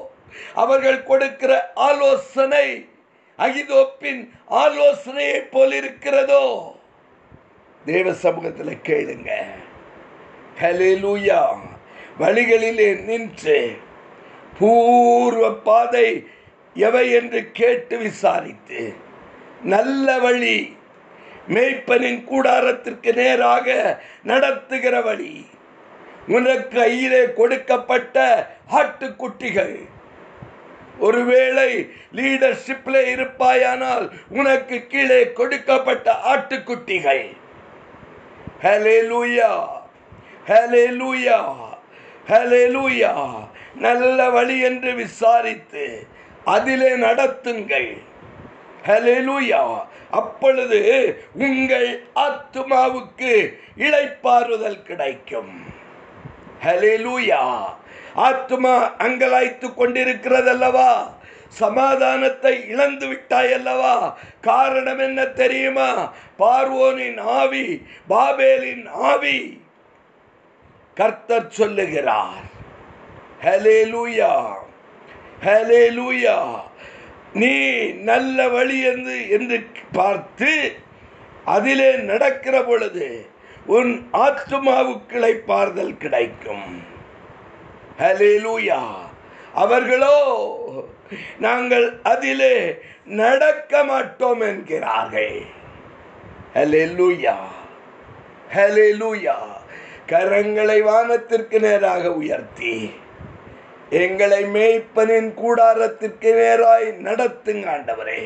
[0.54, 2.88] அவர்கள் கொடுக்கிற ஆலோசனை
[3.38, 6.74] அகிதோப்பின் ஆலோசனையை போல் இருக்கிறதோ
[7.84, 9.30] தேவ சமூகத்தில் கேளுங்க.
[10.60, 11.70] ஹalleluya.
[12.20, 13.76] வழிகளிலே நின்று
[14.58, 16.26] பூர்வ பாதை
[16.74, 18.94] எவை என்று கேட்டு விசாரித்து
[19.62, 20.76] நல்ல வழி
[21.48, 25.46] மேய்ப்பனின் கூடாரத்திற்கு நேராக நடத்துகிற வழி.
[26.28, 29.88] உனக்கு கையிலே கொடுக்கப்பட்ட ஆட்டுக்குட்டிகள்.
[30.98, 37.40] ஒருவேளை லீடர்ஷிப்ல இருப்பாயானால் உனக்கு கீழே கொடுக்கப்பட்ட ஆட்டுக்குட்டிகள்.
[38.62, 39.68] ஹalleluya
[40.46, 41.38] ஹalleluya
[42.28, 43.12] ஹalleluya
[43.78, 46.06] நல்ல வழி என்று விசாரித்து
[46.44, 48.02] அதிலே நடத்துங்கள்.
[48.86, 50.80] ஹலெலுயா அப்பொழுது
[51.34, 55.64] உங்கள் ஆத்மாவுக்கு இழைப்பாறுதல் கிடைக்கும்.
[56.64, 57.62] ஹலெலுயா
[58.14, 61.20] ஆத்மா அங்கலாய்த்து கொண்டிருக்கிறதல்லவா?
[61.48, 66.12] சமாதானத்தை இழந்து விட்டாய் அல்லவா காரணம் என்ன தெரியுமா?
[66.38, 69.62] பார்வோனின் ஆவி பாபேலின் ஆவி.
[70.94, 72.50] கர்த்தர் சொல்லுகிறார்.
[75.44, 76.34] ஹalleluya.
[76.34, 76.60] லூயா
[77.32, 80.72] நீ நல்ல வழி என்று என்று பார்த்து
[81.44, 83.26] அதிலே நடக்கிற பொழுது
[83.66, 86.82] உன் ஆத்துமாவுக்கு இளைப்பாறுதல் கிடைக்கும்.
[87.98, 88.80] ஹalleluya.
[89.54, 90.44] அவர்களோ
[91.38, 95.42] நாங்கள் அதிலே நடக்க மாட்டோம் என்கிறார்கள்.
[96.54, 97.36] ஹalleluya.
[98.54, 99.34] லூயா
[100.06, 103.00] கரங்களை வானத்திற்கு நேராக உயர்த்தி.
[103.92, 108.22] எங்களை மேய்ப்பனின் கூடாரத்திற்கு நேராய் நடத்துங்க ஆண்டவரே.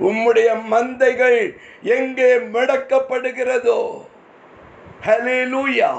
[0.00, 4.06] உம்முடைய மந்தைகள் எங்கே மடக்கப்படுகிறதோ.
[5.06, 5.90] ஹலிலூயா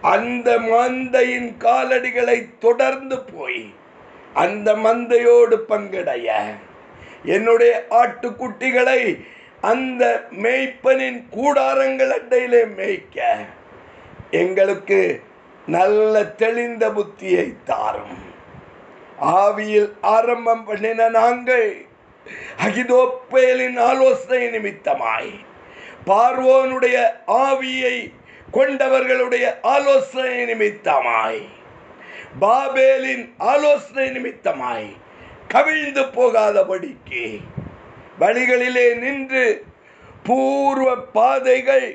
[0.00, 3.74] அந்த மந்தையின் காலடிகளை தொடர்ந்து போய்
[4.34, 6.32] அந்த மந்தையோடு பங்கடைய.
[7.24, 9.24] என்னுடைய ஆட்டுக்குட்டிகளை
[9.60, 13.36] அந்த மேய்ப்பனின் கூடாரங்கள் அண்டையிலே மேய்க்க.
[14.30, 15.22] எங்களுக்கு
[15.68, 18.16] நல்ல தெளிந்த புத்தியை தாரும்.
[19.36, 21.68] ஆவியில் ஆரம்பம் பண்ணின நாங்கள்
[22.60, 25.32] அகிதோப்பேலின் ஆலோசனை நிமித்தமாய்
[26.06, 27.96] பார்வோனுடைய ஆவியை
[28.52, 31.42] கொண்டவர்களுடைய ஆலோசனை நிமித்தமாய்
[32.38, 34.88] பாபேலின் ஆலோசனை நிமித்தமாய்
[35.48, 37.24] கவிழ்ந்து போகாதபடிக்கு
[38.20, 39.44] வழிகளிலே நின்று
[40.26, 41.88] பூர்வ பாதைகள்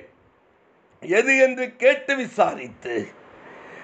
[1.04, 2.96] எது என்று கேட்டு விசாரித்து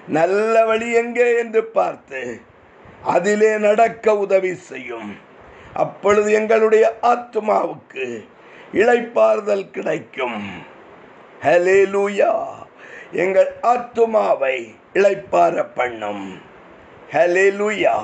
[0.08, 2.40] நல்ல வழி எங்கே என்று பார்த்து
[3.04, 5.18] அதிலே நடக்க உதவி செய்யும்.
[5.74, 8.06] அப்பொழுது எங்களுடைய ஆத்மாவுக்கு
[8.74, 10.50] இளைப்பாறுதல் கிடைக்கும்.
[11.44, 12.32] ஹலேலூயா
[13.12, 14.56] எங்கள் ஆத்துமாவை
[14.94, 16.40] இழைப்பார பண்ணும்.
[17.12, 17.96] ஹலேலூயா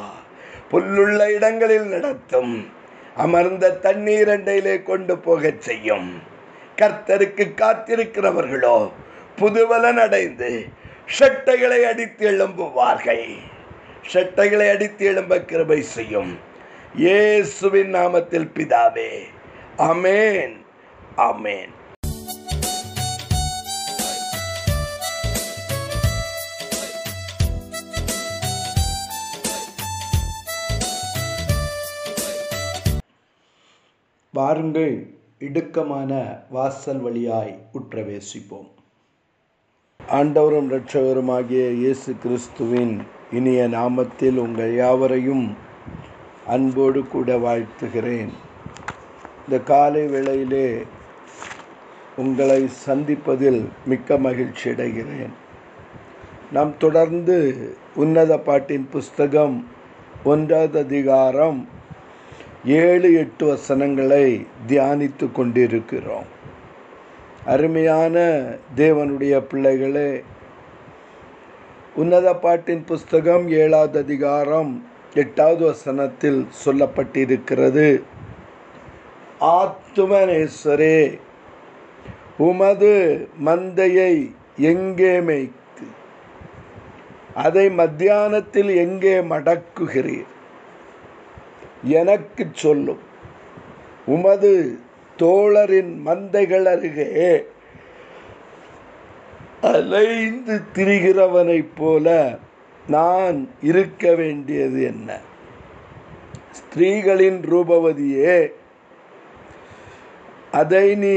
[0.72, 2.70] புல்லுள்ள இடங்களில் நடத்தும்.
[3.16, 6.22] அமர்ந்த தண்ணீர் அண்டையிலே கொண்டு போகச் செய்யும்.
[6.78, 8.92] கர்த்தருக்கு காத்திருக்கிறவர்களோ
[9.36, 10.66] புதுவலன் அடைந்து
[11.08, 13.28] ஷட்டைகளை அடித்து எழும்புவார்கள்.
[14.14, 16.34] செட்டைகளை அடித்து எழும்ப கிருபை செய்யும்.
[16.96, 19.12] இயேசுவின் நாமத்தில் பிதாவே
[19.92, 20.56] அமேன்
[21.30, 21.74] அமேன்
[34.34, 34.96] வாருங்கள்
[35.48, 36.12] இடுக்கமான
[36.50, 38.70] வாசல் வழியாய் உற்றவேசிப்போம்
[40.12, 45.58] ஆண்டவரும் இரட்சகருமாகிய இயேசு கிறிஸ்துவின் இனிய நாமத்தில் உங்கள் யாவரையும்
[46.48, 48.30] அன்போடு கூட வாழ்த்துகிறேன்.
[49.46, 50.84] இந்த காலை வேளையிலே
[52.18, 55.34] உங்களை சந்திப்பதில் மிக்க மகிழ்ச்சி அடைகிறேன்.
[56.52, 59.68] நாம் தொடர்ந்து உன்னத பாட்டின் புஸ்தகம்
[60.24, 61.68] ஒன்றாவது அதிகாரம்
[62.66, 66.42] ஏழு எட்டு வசனங்களை தியானித்து கொண்டிருக்கிறோம்.
[67.52, 68.18] அருமையான
[68.76, 70.24] தேவனுடைய பிள்ளைகளே
[71.96, 74.72] உன்னத பாட்டின் புஸ்தகம் ஏழாவது அதிகாரம்
[75.14, 77.88] எட்டாவது வசனத்தில் சொல்லப்பட்டிருக்கிறது.
[79.40, 81.20] ஆத்துமனேஸ்வரே
[82.38, 82.94] உமது
[83.46, 84.14] மந்தையை
[84.72, 85.86] எங்கே மேய்த்து
[87.34, 90.32] அதை மத்தியானத்தில் எங்கே மடக்குகிறீர்?
[92.00, 93.04] எனக்கு சொல்லும்
[94.06, 94.54] உமது
[95.24, 97.10] தோழரின் மந்தைகள் அருகே
[99.68, 102.08] அலைந்து திரிகிறவனைப் போல
[102.88, 105.10] நான் இருக்க வேண்டியது என்ன?
[106.52, 108.38] ஸ்திரீகளின் ரூபவதியே
[110.52, 111.14] அதை நீ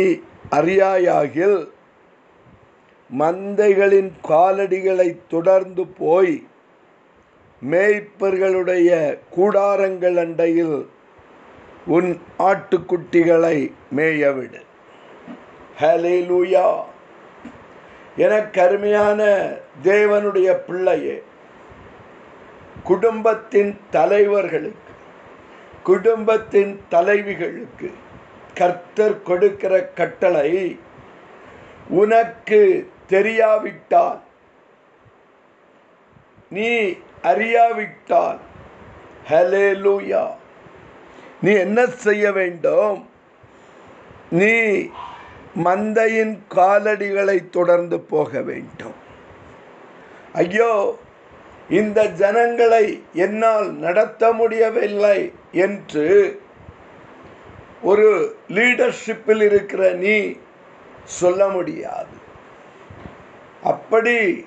[0.51, 1.59] அறியாயாகில்
[3.11, 6.37] மந்தைகளின் காலடிகளை தொடர்ந்து போய்
[7.63, 8.91] மேய்ப்பர்களுடைய
[9.37, 10.77] கூடாரங்கள் அண்டையில்
[11.87, 13.57] உன் ஆட்டுக்குட்டிகளை
[13.97, 14.61] மேயவிடு.
[15.81, 16.67] ஹலே லூயா
[18.17, 19.21] எனக்கு அருமையான
[19.83, 21.23] தேவனுடைய பிள்ளையே
[22.83, 24.93] குடும்பத்தின் தலைவர்களுக்கு
[25.83, 27.91] குடும்பத்தின் தலைவிகளுக்கு
[28.55, 30.79] கர்த்தர் கொடுக்கிற கட்டளை
[31.89, 34.21] உனக்கு தெரியாவிட்டால்
[36.51, 36.71] நீ
[37.23, 38.41] அறியாவிட்டால்
[39.31, 40.25] ஹலே லூயா
[41.43, 43.09] நீ என்ன செய்ய வேண்டும்?
[44.31, 44.55] நீ
[45.65, 48.95] மந்தையின் காலடிகளை தொடர்ந்து போக வேண்டும்.
[50.33, 50.99] ஐயோ
[51.69, 56.41] இந்த ஜனங்களை என்னால் நடத்த முடியவில்லை என்று
[57.83, 60.37] ஒரு லீடர்ஷிப்பில் இருக்கிற நீ
[61.05, 62.17] சொல்ல முடியாது.
[63.63, 64.47] அப்படி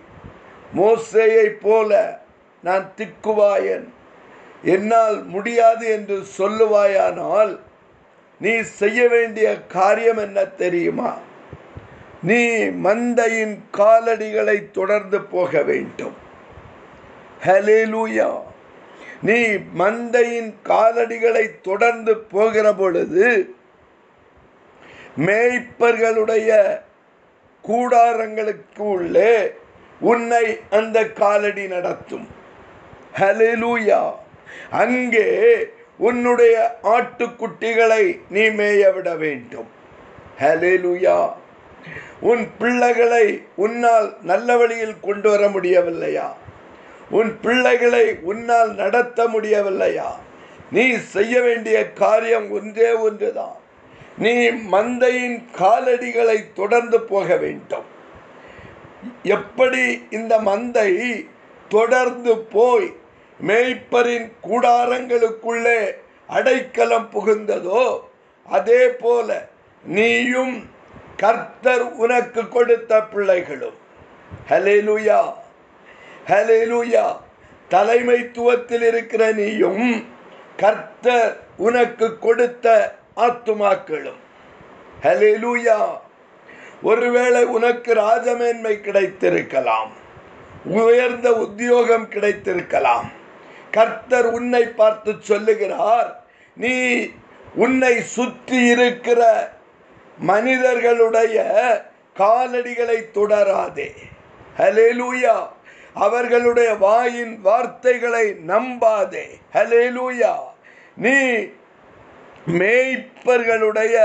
[0.75, 2.21] மோசையை போல
[2.63, 3.88] நான் திக்குவாயன்.
[4.63, 7.60] என்னால் முடியாது என்று சொல்லுவாயானால்
[8.39, 11.17] நீ செய்ய வேண்டிய காரியம் என்ன தெரியுமா?
[12.24, 16.15] நீ மந்தையின் காலடிகளை தொடர்ந்து போக வேண்டும்.
[17.45, 18.41] ஹலேலூயா
[19.22, 23.56] நீ மந்தையின் காலடிகளை தொடர்ந்து போகிற பொழுது
[25.17, 26.82] மேய்ப்பர்களுடைய
[27.67, 29.54] கூடாரங்களுக்கு உள்ளே
[30.00, 32.28] உன்னை அந்த காலடி நடத்தும்.
[33.19, 34.13] ஹலேலூயா
[34.70, 35.28] அங்கே
[35.98, 39.68] உன்னுடைய ஆட்டுக்குட்டிகளை நீ மேய விட வேண்டும்.
[40.40, 41.32] ஹலேலூயா
[42.20, 46.34] உன் பிள்ளைகளை உன்னால் நல்ல வழியில் கொண்டு வர முடியவில்லையா?
[47.10, 50.10] உன் பிள்ளைகளை உன்னால் நடத்த முடியவில்லையா?
[50.72, 53.58] நீ செய்ய வேண்டிய காரியம் ஒன்றே ஒன்றுதான்.
[54.18, 57.88] நீ மந்தையின் காலடிகளை தொடர்ந்து போக வேண்டும்.
[59.24, 61.30] எப்படி இந்த மந்தை
[61.70, 62.94] தொடர்ந்து போய்
[63.47, 65.91] மேய்ப்பரின் கூடாரங்களுக்குள்ளே
[66.28, 67.99] அடைக்கலம் புகுந்ததோ
[68.43, 69.47] அதே போல
[69.84, 70.69] நீயும்
[71.17, 73.78] கர்த்தர் உனக்கு கொடுத்த பிள்ளைகளும்.
[74.49, 75.34] ஹலேலுயா
[76.28, 77.06] ஹலேலுயா
[77.69, 80.08] தலைமைத்துவத்தில் இருக்கிற நீயும்
[80.58, 84.19] கர்த்தர் உனக்கு கொடுத்த ஆத்துமாக்களும்.
[85.02, 85.80] ஹலேலுயா
[86.82, 89.91] ஒருவேளை உனக்கு ராஜமேன்மை கிடைத்திருக்கலாம்
[90.65, 93.17] உயர்ந்த உத்தியோகம் கிடைத்திருக்கலாம்.
[93.72, 96.10] கர்த்தர் உன்னை பார்த்து சொல்லுகிறார்
[96.56, 96.76] நீ
[97.56, 99.22] உன்னை சுற்றி இருக்கிற
[100.18, 101.38] மனிதர்களுடைய
[102.16, 103.90] காலடிகளை தொடராதே.
[104.58, 105.36] ஹலேலூயா
[105.94, 109.28] அவர்களுடைய வாயின் வார்த்தைகளை நம்பாதே.
[109.54, 110.34] ஹலேலூயா
[110.96, 111.18] நீ
[112.60, 113.96] மேய்ப்பர்களுடைய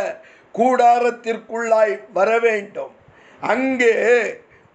[0.59, 2.95] கூடாரத்திற்குள்ளாய் வர வேண்டும்
[3.41, 3.95] அங்கே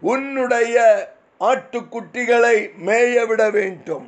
[0.02, 0.78] உன்னுடைய
[1.40, 4.08] ஆட்டுக்குட்டிகளை மேய விட வேண்டும்.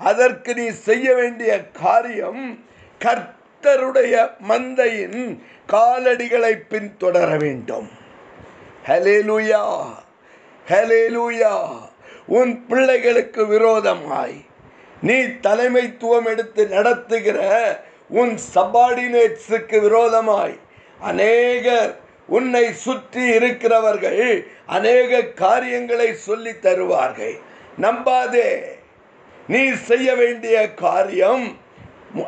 [0.00, 2.42] அதற்கு நீ செய்ய வேண்டிய காரியம்
[3.00, 4.14] கர்த்தருடைய
[4.48, 5.20] மந்தையின்
[5.72, 7.88] காலடிகளை பின்தொடர வேண்டும்.
[8.88, 9.64] ஹலேலுயா
[10.66, 11.54] ஹலேலுயா
[12.38, 14.38] உன் பிள்ளைகளுக்கு விரோதமாய்
[15.02, 15.16] நீ
[15.46, 17.40] தலைமைத்துவம் எடுத்து நடத்துகிற
[18.20, 20.56] உன் சபார்டினேட்ஸுக்கு விரோதமாய்
[21.00, 21.92] அநேகர்
[22.28, 24.22] உன்னை சுற்றி இருக்கிறவர்கள்
[24.76, 27.36] அநேக காரியங்களை சொல்லி தருவார்கள்.
[27.84, 28.48] நம்பாதே
[29.48, 31.58] நீ செய்ய வேண்டிய காரியம்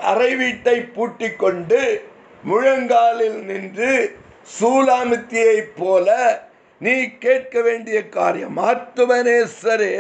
[0.03, 1.81] அறை வீட்டை பூட்டிக் கொண்டு
[2.45, 3.93] முழங்காலில் நின்று
[4.61, 6.09] சூலாமித்தியைப் போல
[6.81, 9.95] நீ கேட்க வேண்டிய காரியம் ஆத்துமனேஸ்வரே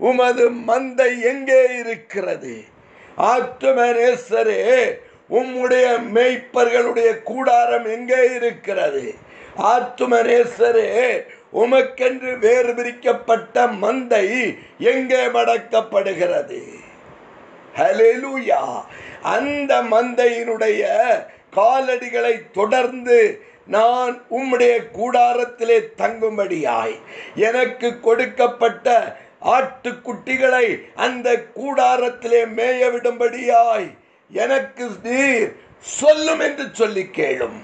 [0.00, 2.54] உமது மந்தை எங்கே இருக்கிறது?
[3.16, 4.60] ஆத்துமனேஸ்வரே
[5.30, 9.14] உம்முடைய மேய்ப்பர்களுடைய கூடாரம் எங்கே இருக்கிறது?
[9.72, 10.88] ஆத்துமனேஸ்வரே
[11.52, 14.26] உமக்கென்று வேறு பிரிக்கப்பட்ட மந்தை
[14.78, 16.60] எங்கே மடக்கப்படுகிறது?
[17.76, 18.62] ஹலெலுயா
[19.22, 20.82] அந்த மந்தையினுடைய
[21.56, 26.94] காலடிகளை தொடர்ந்து நான் உம்முடைய கூடாரத்திலே தங்கும்படியாய்
[27.34, 29.16] எனக்கு கொடுக்கப்பட்ட
[29.56, 33.88] ஆட்டுக்குட்டிகளை அந்த கூடாரத்திலே மேய விடும்படியாய்
[34.30, 37.60] எனக்கு நீர் சொல்லும் என்று சொல்லி கேளும்.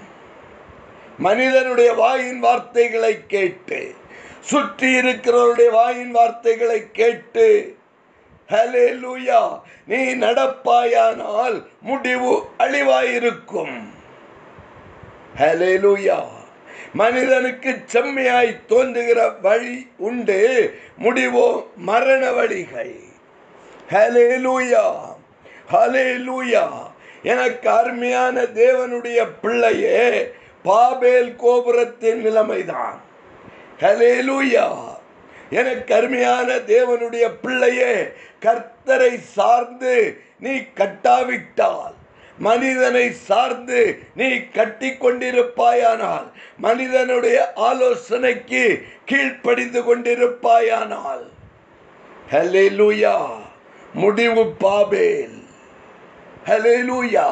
[1.19, 3.95] மனிதனுடைய வாயின் வார்த்தைகளை கேட்டு
[4.41, 7.77] சுற்றி இருக்கிறவருடைய வாயின் வார்த்தைகளை கேட்டு
[8.49, 13.91] ஹலே லூயா நீ நடப்பாயானால் முடிவு அழிவாயிருக்கும்.
[15.39, 16.25] ஹலே லூயா
[16.93, 20.75] மனிதனுக்கு செம்மையாய் தோன்றுகிற வழி உண்டு.
[21.03, 22.95] முடிவோ மரண வழிகள்.
[23.91, 25.07] ஹலே லூயா
[27.23, 30.33] எனக்கு அருமையான தேவனுடைய பிள்ளையே
[30.69, 32.97] பாபேல் கோபுரத்தின் நிலைமைதான்.
[33.81, 34.67] ஹalleluya
[35.51, 37.95] எனக்கு அருமையான தேவனுடைய பிள்ளையே
[38.41, 39.95] கர்த்தரை சார்ந்து
[40.41, 41.95] நீ கட்டாவிட்டால்
[42.39, 47.39] மனிதனை சார்ந்து நீ கட்டி கொண்டிருப்பாயானால் மனிதனுடைய
[47.71, 48.65] ஆலோசனைக்கு
[49.07, 51.25] கீழ்ப்படிந்து கொண்டிருப்பாயானால்.
[52.33, 53.17] ஹalleluya
[53.95, 55.39] முடிவு பாபேல்.
[56.47, 57.27] ஹalleluya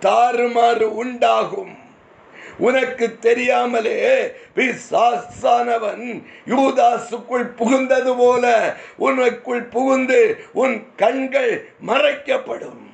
[0.00, 1.75] தாறுமாறு உண்டாகும்.
[2.58, 12.84] உனக்கு தெரியாமலே பிசாசானவன் யூதாசுக்குள் புகுந்தது போல உனக்குள் புகுந்து உன் கண்கள் மறைக்கப்படும்.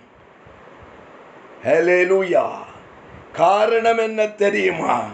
[3.33, 5.05] காரணம் என்ன தெரியுமா?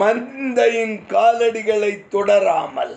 [0.00, 2.96] மந்தையின் காலடிகளை தொடராமல்.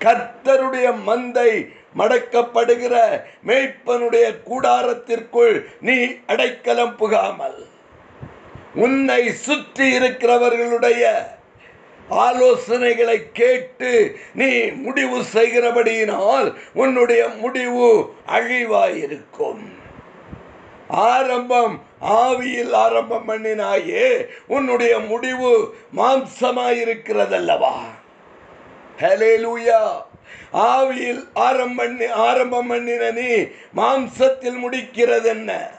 [0.00, 7.72] கர்த்தருடைய மந்தை மடக்கப்படுகிற மேய்ப்பனுடைய கூடாரத்திற்குள் நீ அடைக்கலம் புகாமல்.
[8.74, 11.12] உன்னை சுற்றி இருக்கிறவர்களுடைய
[12.10, 19.64] ஆலோசனைகளை கேட்டு நீ முடிவு செய்கிறபடியினால் உன்னுடைய முடிவு அழிவாயிருக்கும்.
[20.88, 27.76] ஆரம்பம் ஆவியில் ஆரம்பம் பண்ணினாயே உன்னுடைய முடிவு மாம்சமாயிருக்கிறதல்லவா?
[29.00, 30.02] ஹalleluya.
[30.52, 33.30] ஆவியில் ஆரம்பம் பண்ணி ஆரம்பம் பண்ணின நீ
[33.76, 35.70] மாம்சத்தில் முடிக்கிறது என்ன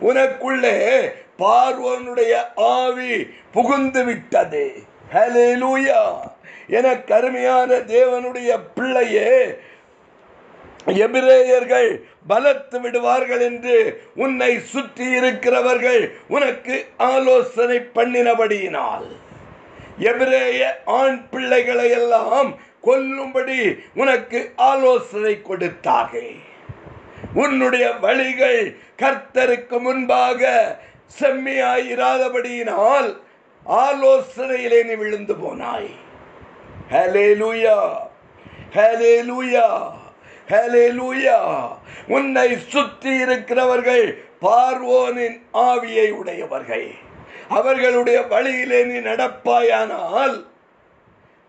[0.00, 1.10] உனக்குள்ளே
[1.42, 2.34] பார்வோனுடைய
[2.72, 3.14] ஆவி
[3.52, 4.64] புகுந்து விட்டது
[5.62, 6.02] லூயா
[6.76, 9.30] என கருமையான தேவனுடைய பிள்ளையே
[11.04, 11.90] எபிரேயர்கள்
[12.30, 13.76] பலத்து விடுவார்கள் என்று
[14.16, 16.74] உன்னை சுற்றி இருக்கிறவர்கள் உனக்கு
[17.10, 19.06] ஆலோசனை பண்ணினபடியினால்.
[20.10, 20.60] எபிரேய
[20.98, 23.58] ஆண் பிள்ளைகளை எல்லாம் கொல்லும்படி
[23.94, 24.40] உனக்கு
[24.70, 26.32] ஆலோசனை கொடுத்தார்கள்.
[27.34, 28.62] உன்னுடைய வழிகள்
[29.02, 30.50] கர்த்தருக்கு முன்பாக
[31.18, 33.10] செம்மையாயிராதபடியினால்
[33.66, 35.90] ஆலோசனையிலே நீ விழுந்து போனாய்.
[36.92, 37.78] ஹalleluya
[38.76, 39.66] ஹalleluya
[40.52, 41.38] ஹalleluya.
[42.08, 44.06] உன்னை சுற்றி இருக்கிறவர்கள்
[44.42, 46.88] பார்வோனின் ஆவியை உடையவர்கள்.
[47.48, 50.36] அவர்களுடைய வழியிலே நீ நடப்பாயானால்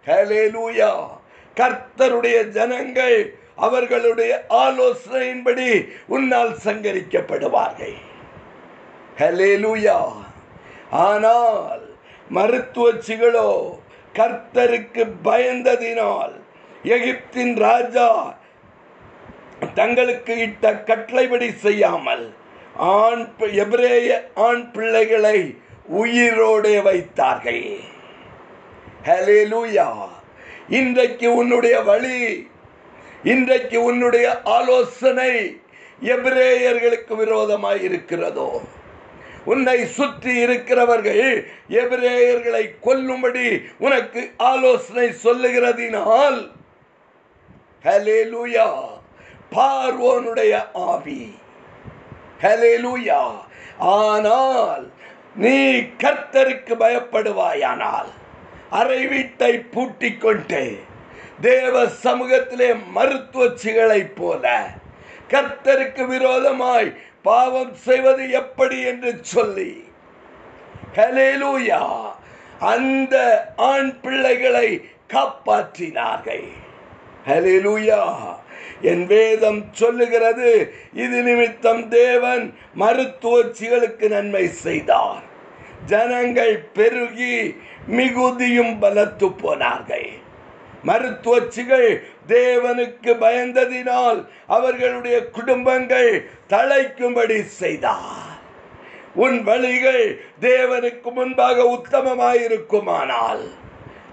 [0.08, 0.92] ஹalleluya.
[1.56, 3.18] கர்த்தருடைய ஜனங்கள்
[3.56, 5.70] அவர்களுடைய ஆலோசனையின்படி
[6.08, 7.98] உன்னால் சங்கரிக்கப்படுவார்கள்.
[9.18, 10.12] ஹalleluya
[10.92, 11.96] ஆனால்
[12.34, 13.80] மருத்துவச்சிகளோ
[14.14, 16.32] கர்த்தருக்கு பயந்ததினால்
[16.84, 18.36] எகிப்தின் ராஜா
[19.74, 22.34] தங்களுக்கு இட்ட கட்டளைபடி செய்யாமல்
[22.76, 25.58] ஆண் பி- எபிரேய ஆண் பிள்ளைகளை
[25.94, 27.80] உயிரோடே வைத்தார்கள்.
[29.04, 30.08] ஹalleluya
[30.70, 32.50] இன்றைக்கு உன்னுடைய வழி
[33.24, 35.62] இன்றைக்கு உன்னுடைய ஆலோசனை
[36.04, 38.62] எபிரேயர்களுக்கு விரோதமாக இருக்கிறதோ?
[39.46, 41.24] உன்னை சுற்றி இருக்கிறவர்கள்
[41.74, 43.46] எபிரேயர்களை கொல்லும்படி
[43.80, 46.40] உனக்கு ஆலோசனை சொல்லுகிறதினால்
[47.86, 48.68] ஹலேலூயா
[49.56, 50.54] பார்வோனுடைய
[50.86, 51.22] ஆவி.
[52.44, 53.22] ஹலேலூயா
[53.94, 54.84] ஆனால்
[55.36, 55.58] நீ
[56.04, 58.10] கர்த்தருக்கு பயப்படுவாயானால்
[58.72, 60.64] அறை வீட்டை பூட்டிக் கொண்டு
[61.40, 64.46] தேவ சமூகத்திலே மருத்துவச்சிகளைப் போல
[65.34, 66.90] கர்த்தருக்கு விரோதமாய்
[67.24, 69.84] பாவம் செய்வது எப்படி என்று சொல்லி.
[70.96, 71.82] ஹலேலூயா
[72.60, 73.16] அந்த
[73.56, 76.48] ஆண் பிள்ளைகளை காப்பாற்றினார்கள்.
[77.28, 78.02] ஹலேலூயா
[78.82, 85.24] என் வேதம் சொல்லுகிறது இது நிமித்தம் தேவன் மருத்துவச்சிகளுக்கு நன்மை செய்தார்.
[85.86, 87.56] ஜனங்கள் பெருகி
[87.88, 90.10] மிகுதியும் பலத்து போனார்கள்.
[90.84, 98.32] மருத்துவச்சிகள் தேவனுக்கு பயந்ததினால் அவர்களுடைய குடும்பங்கள் தழைக்கும்படி செய்தார்.
[99.16, 103.44] உன் வழிகள் தேவனுக்கு முன்பாக உத்தமமாயிருக்குமானால்.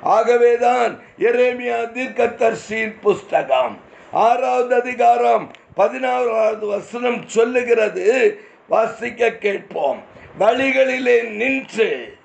[0.03, 3.81] ஆகவேதான் எரேமியா தீர்க்கதர்சியின் புஸ்தகம்
[4.13, 8.41] ஆறாவது அதிகாரம் பதினாறாவது வசனம் சொல்லுகிறது.
[8.69, 10.03] வாசிக்க கேட்போம்.
[10.39, 12.19] வழிகளிலே நின்று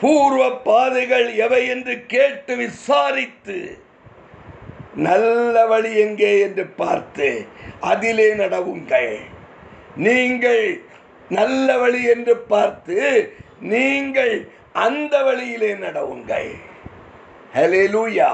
[0.00, 3.78] பூர்வ பாதைகள் எவை என்று கேட்டு விசாரித்து
[5.06, 7.28] நல்ல வழி எங்கே என்று பார்த்து
[7.80, 9.12] அதிலே நடவுங்கள்.
[9.96, 10.64] நீங்கள்
[11.28, 12.98] நல்ல வழி என்று பார்த்து
[13.60, 14.34] நீங்கள்
[14.72, 16.50] அந்த வழியிலே நடவுங்கள்.
[17.94, 18.30] லூயா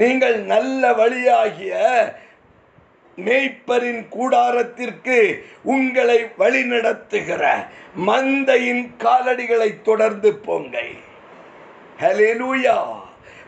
[0.00, 1.74] நீங்கள் நல்ல வழியாகிய
[3.16, 5.18] மேய்ப்பரின் கூடாரத்திற்கு
[5.62, 7.42] உங்களை வழிநடத்துகிற
[8.06, 10.92] மந்தையின் காலடிகளை தொடர்ந்து போங்கள்.
[12.00, 12.76] ஹலே லூயா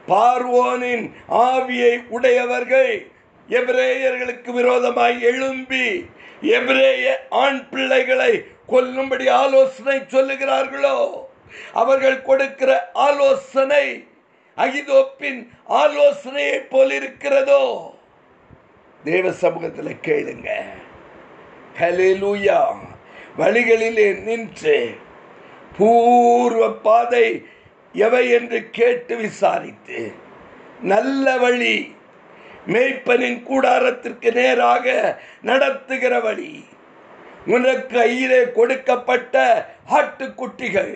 [0.09, 3.11] பார்வோனின் ஆவியை உடையவர்கள்
[3.49, 11.15] எபிரேயர்களுக்கு விரோதமாய் எழும்பி எபிரேய ஆண் பிள்ளைகளை கொல்லும்படி ஆலோசனை சொல்லுகிறார்களோ?
[11.73, 14.07] அவர்கள் கொடுக்கிற ஆலோசனை
[14.57, 17.95] அகிதோப்பின் ஆலோசனையை போல் இருக்கிறதோ
[19.05, 20.49] தேவ சமூகத்தில் கேளுங்க.
[21.81, 22.77] ஹalleluya.
[23.39, 24.97] வழிகளிலே நின்று
[25.77, 27.47] பூர்வ பாதை
[27.95, 30.13] எவை என்று கேட்டு விசாரித்து
[30.81, 31.97] நல்ல வழி
[32.67, 34.87] மேய்ப்பனின் கூடாரத்திற்கு நேராக
[35.43, 36.65] நடத்துகிற வழி
[37.47, 39.35] உனக்கு கையிலே கொடுக்கப்பட்ட
[39.91, 40.95] ஆட்டுக்குட்டிகள்.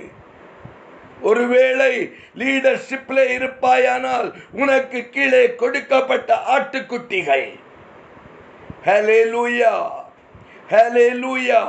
[1.20, 1.92] ஒருவேளை
[2.36, 7.48] லீடர்ஷிப்ல இருப்பாயானால் உனக்கு கீழே கொடுக்கப்பட்ட ஆட்டுக்குட்டிகள்.
[8.86, 9.72] ஹalleluya
[10.70, 11.60] ஹalleluya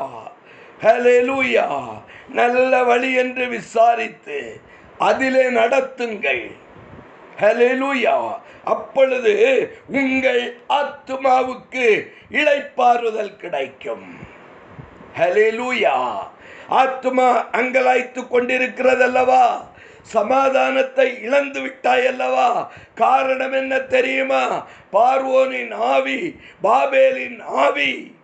[0.82, 1.66] லூயா
[2.30, 4.62] நல்ல வழி என்று விசாரித்து
[5.00, 6.56] அதிலே நடத்துங்கள்.
[7.40, 8.34] ஹலெலுயா
[8.64, 9.36] அப்பொழுது
[9.88, 14.18] உங்கள் ஆத்துமாவுக்கு இழைப்பாறுதல் கிடைக்கும்.
[15.18, 16.18] ஹலெலுயா
[16.70, 19.68] ஆத்துமா அங்கலாய்த்து கொண்டிருக்கிறதல்லவா?
[20.02, 24.68] சமாதானத்தை இழந்து விட்டாய் அல்லவா காரணம் என்ன தெரியுமா?
[24.94, 28.16] பார்வோனின் ஆவி பாபேலின் ஆவி.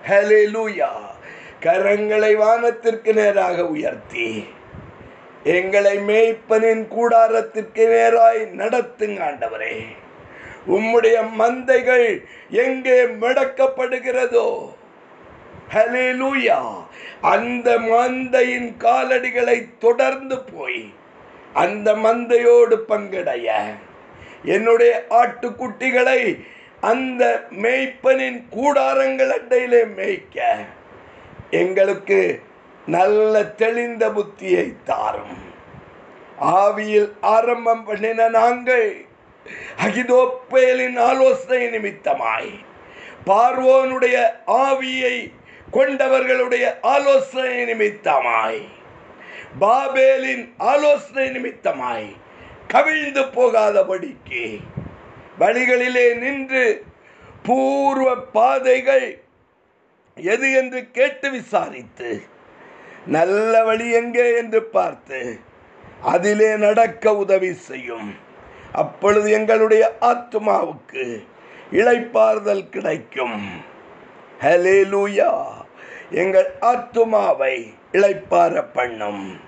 [0.07, 0.89] லூயா
[1.61, 4.57] கரங்களை வானத்திற்கு நேராக உயர்த்தி.
[5.43, 9.85] எங்களை மேய்ப்பனின் கூடாரத்திற்கு நேராய் நடத்துங்க ஆண்டவரே.
[10.67, 14.73] உம்முடைய மந்தைகள் எங்கே மடக்கப்படுகிறதோ.
[15.73, 16.59] ஹலிலூயா
[17.21, 20.93] அந்த மந்தையின் காலடிகளை தொடர்ந்து போய்
[21.53, 23.51] அந்த மந்தையோடு பங்கடைய.
[24.43, 26.45] என்னுடைய ஆட்டுக்குட்டிகளை
[26.81, 30.41] அந்த மேய்ப்பனின் கூடாரங்கள் அண்டையிலே மேய்க்க.
[31.49, 32.41] எங்களுக்கு
[32.89, 35.37] நல்ல தெளிந்த புத்தியை தாரும்.
[36.55, 38.87] ஆவியில் ஆரம்பம் பண்ணின நாங்கள்
[39.77, 42.51] அகிதோப்பேலின் ஆலோசனை நிமித்தமாய்
[43.25, 44.17] பார்வோனுடைய
[44.59, 45.15] ஆவியை
[45.71, 48.61] கொண்டவர்களுடைய ஆலோசனை நிமித்தமாய்
[49.59, 52.09] பாபேலின் ஆலோசனை நிமித்தமாய்
[52.67, 54.43] கவிழ்ந்து போகாதபடிக்கு
[55.39, 56.65] வழிகளிலே நின்று
[57.43, 59.07] பூர்வ பாதைகள்
[60.17, 62.09] எது என்று கேட்டு விசாரித்து
[63.05, 65.39] நல்ல வழி எங்கே என்று பார்த்து
[66.01, 68.15] அதிலே நடக்க உதவி செய்யும்.
[68.71, 71.25] அப்பொழுது எங்களுடைய ஆத்மாவுக்கு
[71.71, 73.41] இழைப்பாறுதல் கிடைக்கும்.
[74.41, 75.43] ஹலேலூயா
[76.11, 79.39] எங்கள் ஆத்துமாவை இளைப்பார பண்ணும்.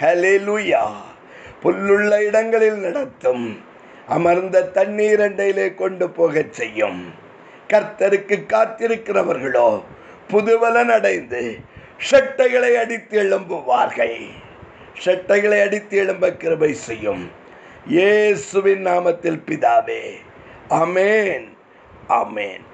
[0.00, 0.82] ஹலேலூயா
[1.62, 3.60] புல்லுள்ள இடங்களில் நடத்தும்.
[4.08, 7.12] அமர்ந்த தண்ணீர் அண்டையிலே கொண்டு போகச் செய்யும்.
[7.68, 9.82] கர்த்தருக்கு காத்திருக்கிறவர்களோ
[10.30, 11.58] புதுவலன் அடைந்து
[11.98, 14.30] செட்டைகளை அடித்து எழும்புவார்கள்.
[15.04, 17.30] செட்டைகளை அடித்து எழும்ப கிருபை செய்யும்.
[17.86, 20.02] இயேசுவின் நாமத்தில் பிதாவே
[20.70, 21.46] அமேன்
[22.08, 22.64] அமேன்